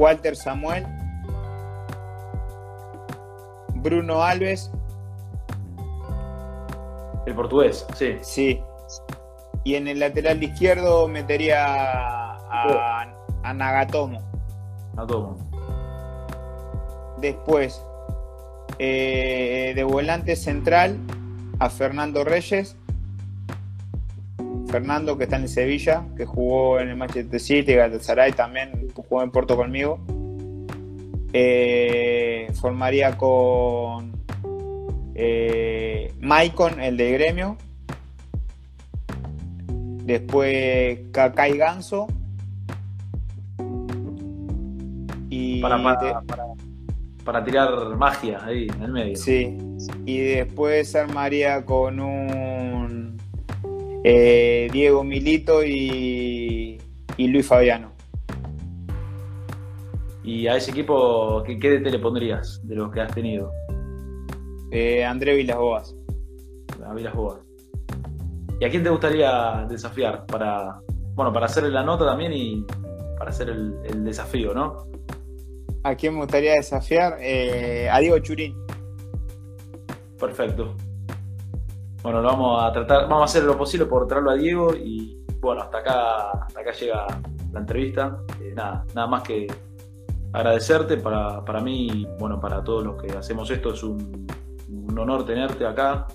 [0.01, 0.87] Walter Samuel,
[3.75, 4.71] Bruno Alves.
[7.27, 8.17] El portugués, sí.
[8.23, 8.63] Sí.
[9.63, 13.07] Y en el lateral izquierdo metería a,
[13.43, 14.23] a Nagatomo.
[17.19, 17.85] Después,
[18.79, 20.97] eh, de volante central
[21.59, 22.75] a Fernando Reyes.
[24.71, 29.31] Fernando que está en Sevilla, que jugó en el Manchester City, Galatasaray también jugó en
[29.31, 29.99] Porto conmigo.
[31.33, 34.13] Eh, formaría con
[35.15, 37.57] eh, Maicon, el de gremio.
[40.05, 42.09] Después Kakai Ganso
[45.61, 46.23] para,
[47.25, 49.17] para, tirar magia ahí en el medio.
[49.17, 49.57] Sí,
[50.05, 53.00] y después armaría con un
[54.05, 56.79] eh, Diego Milito y,
[57.19, 57.93] Luis Fabiano.
[60.25, 63.51] ¿Y a ese equipo qué, qué DT le pondrías de los que has tenido?
[64.71, 65.97] Eh, André Vilas Boas.
[66.87, 67.41] A Vilas Boas.
[68.61, 70.81] ¿Y a quién te gustaría desafiar para,
[71.15, 72.65] bueno, para hacerle la nota también y
[73.19, 74.87] para hacer el, desafío, ¿no?
[75.83, 77.17] ¿A quién me gustaría desafiar?
[77.21, 78.55] Eh, a Diego Churín.
[80.19, 80.75] Perfecto.
[82.03, 85.23] Bueno, lo vamos a tratar, vamos a hacer lo posible por traerlo a Diego y
[85.39, 87.07] bueno, hasta acá, hasta acá llega
[87.53, 88.23] la entrevista.
[88.41, 89.47] Eh, nada, nada más que
[90.33, 93.75] agradecerte para, para mí bueno, para todos los que hacemos esto.
[93.75, 94.27] Es un,
[94.99, 96.07] honor tenerte acá,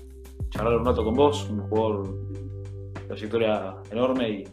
[0.50, 4.44] charlar un rato con vos, un jugador de trayectoria enorme y,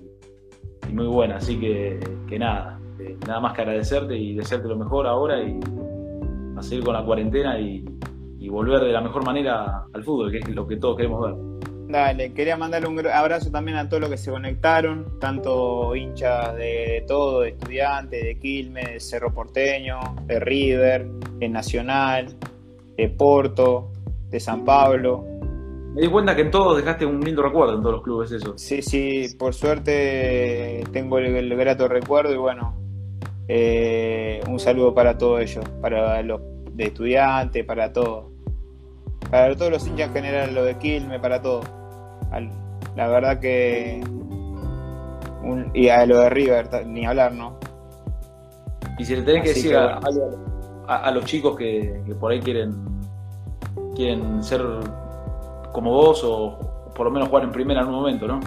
[0.94, 1.38] muy buena.
[1.38, 5.60] Así que, que nada, eh, nada más que agradecerte y desearte lo mejor ahora y
[6.56, 7.84] a seguir con la cuarentena y,
[8.44, 11.64] y volver de la mejor manera al fútbol, que es lo que todos queremos ver.
[11.88, 17.06] Dale, quería mandarle un abrazo también a todos los que se conectaron, tanto hinchas de,
[17.08, 21.08] todo, de estudiantes, de Quilmes, de Cerro Porteño, de River,
[21.40, 22.36] de Nacional,
[22.98, 23.94] de Porto,
[24.30, 25.24] de San Pablo.
[25.96, 28.58] Me di cuenta que en todos dejaste un lindo recuerdo en todos los clubes eso.
[28.58, 32.76] Sí, sí, por suerte tengo el, grato recuerdo y bueno,
[33.48, 36.42] eh, un saludo para todos ellos, para los
[36.74, 38.33] de estudiantes, para todos
[39.34, 41.62] para todos los hinchas en general, lo de Quilme, para todo.
[42.96, 44.00] la verdad que.
[45.74, 47.58] y a lo de River, ni hablar, ¿no?
[49.00, 52.76] Y si le tenés que decir a, los chicos que, por ahí quieren,
[53.96, 54.62] quieren ser
[55.72, 58.40] como vos o por lo menos jugar en primera en un momento, ¿no?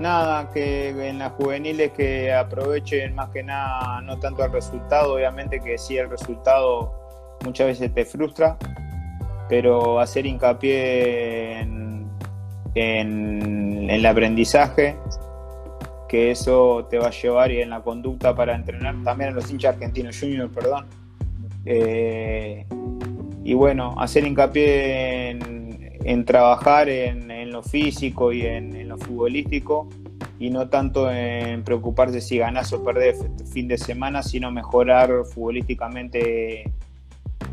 [0.00, 5.60] Nada, que en las juveniles que aprovechen más que nada, no tanto el resultado, obviamente
[5.60, 6.94] que sí el resultado
[7.44, 8.56] muchas veces te frustra,
[9.52, 12.08] pero hacer hincapié en,
[12.74, 14.96] el aprendizaje,
[16.08, 19.50] que eso te va a llevar y en la conducta para entrenar, también en los
[19.50, 20.86] hinchas argentinos junior, perdón.
[21.66, 22.64] Eh,
[23.44, 29.90] y bueno, hacer hincapié en, trabajar en, lo físico y en, lo futbolístico
[30.38, 33.22] y no tanto en preocuparse si ganas o perdés
[33.52, 36.72] fin de semana, sino mejorar futbolísticamente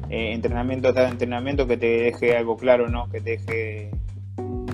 [0.09, 3.09] eh, entrenamiento tras entrenamiento que te deje algo claro, ¿no?
[3.09, 3.91] Que te deje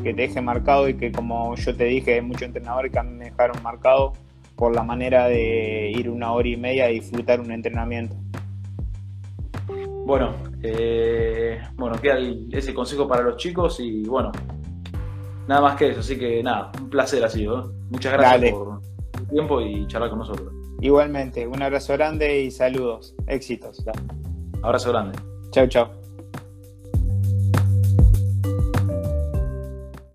[0.04, 3.26] que te deje marcado y que como yo te dije, hay muchos entrenadores que me
[3.26, 4.14] dejaron marcado
[4.56, 8.16] por la manera de ir una hora y media y disfrutar un entrenamiento.
[10.06, 12.20] Bueno, eh, bueno, queda
[12.52, 14.32] ese consejo para los chicos y bueno,
[15.48, 17.60] nada más que eso, así que nada, un placer ha sido.
[17.60, 17.74] ¿eh?
[17.90, 18.82] Muchas gracias por
[19.12, 20.54] tu tiempo y charlar con nosotros.
[20.82, 23.84] Igualmente, un abrazo grande y saludos, éxitos.
[24.66, 25.18] Abrazo grande.
[25.51, 26.05] Chao, chao.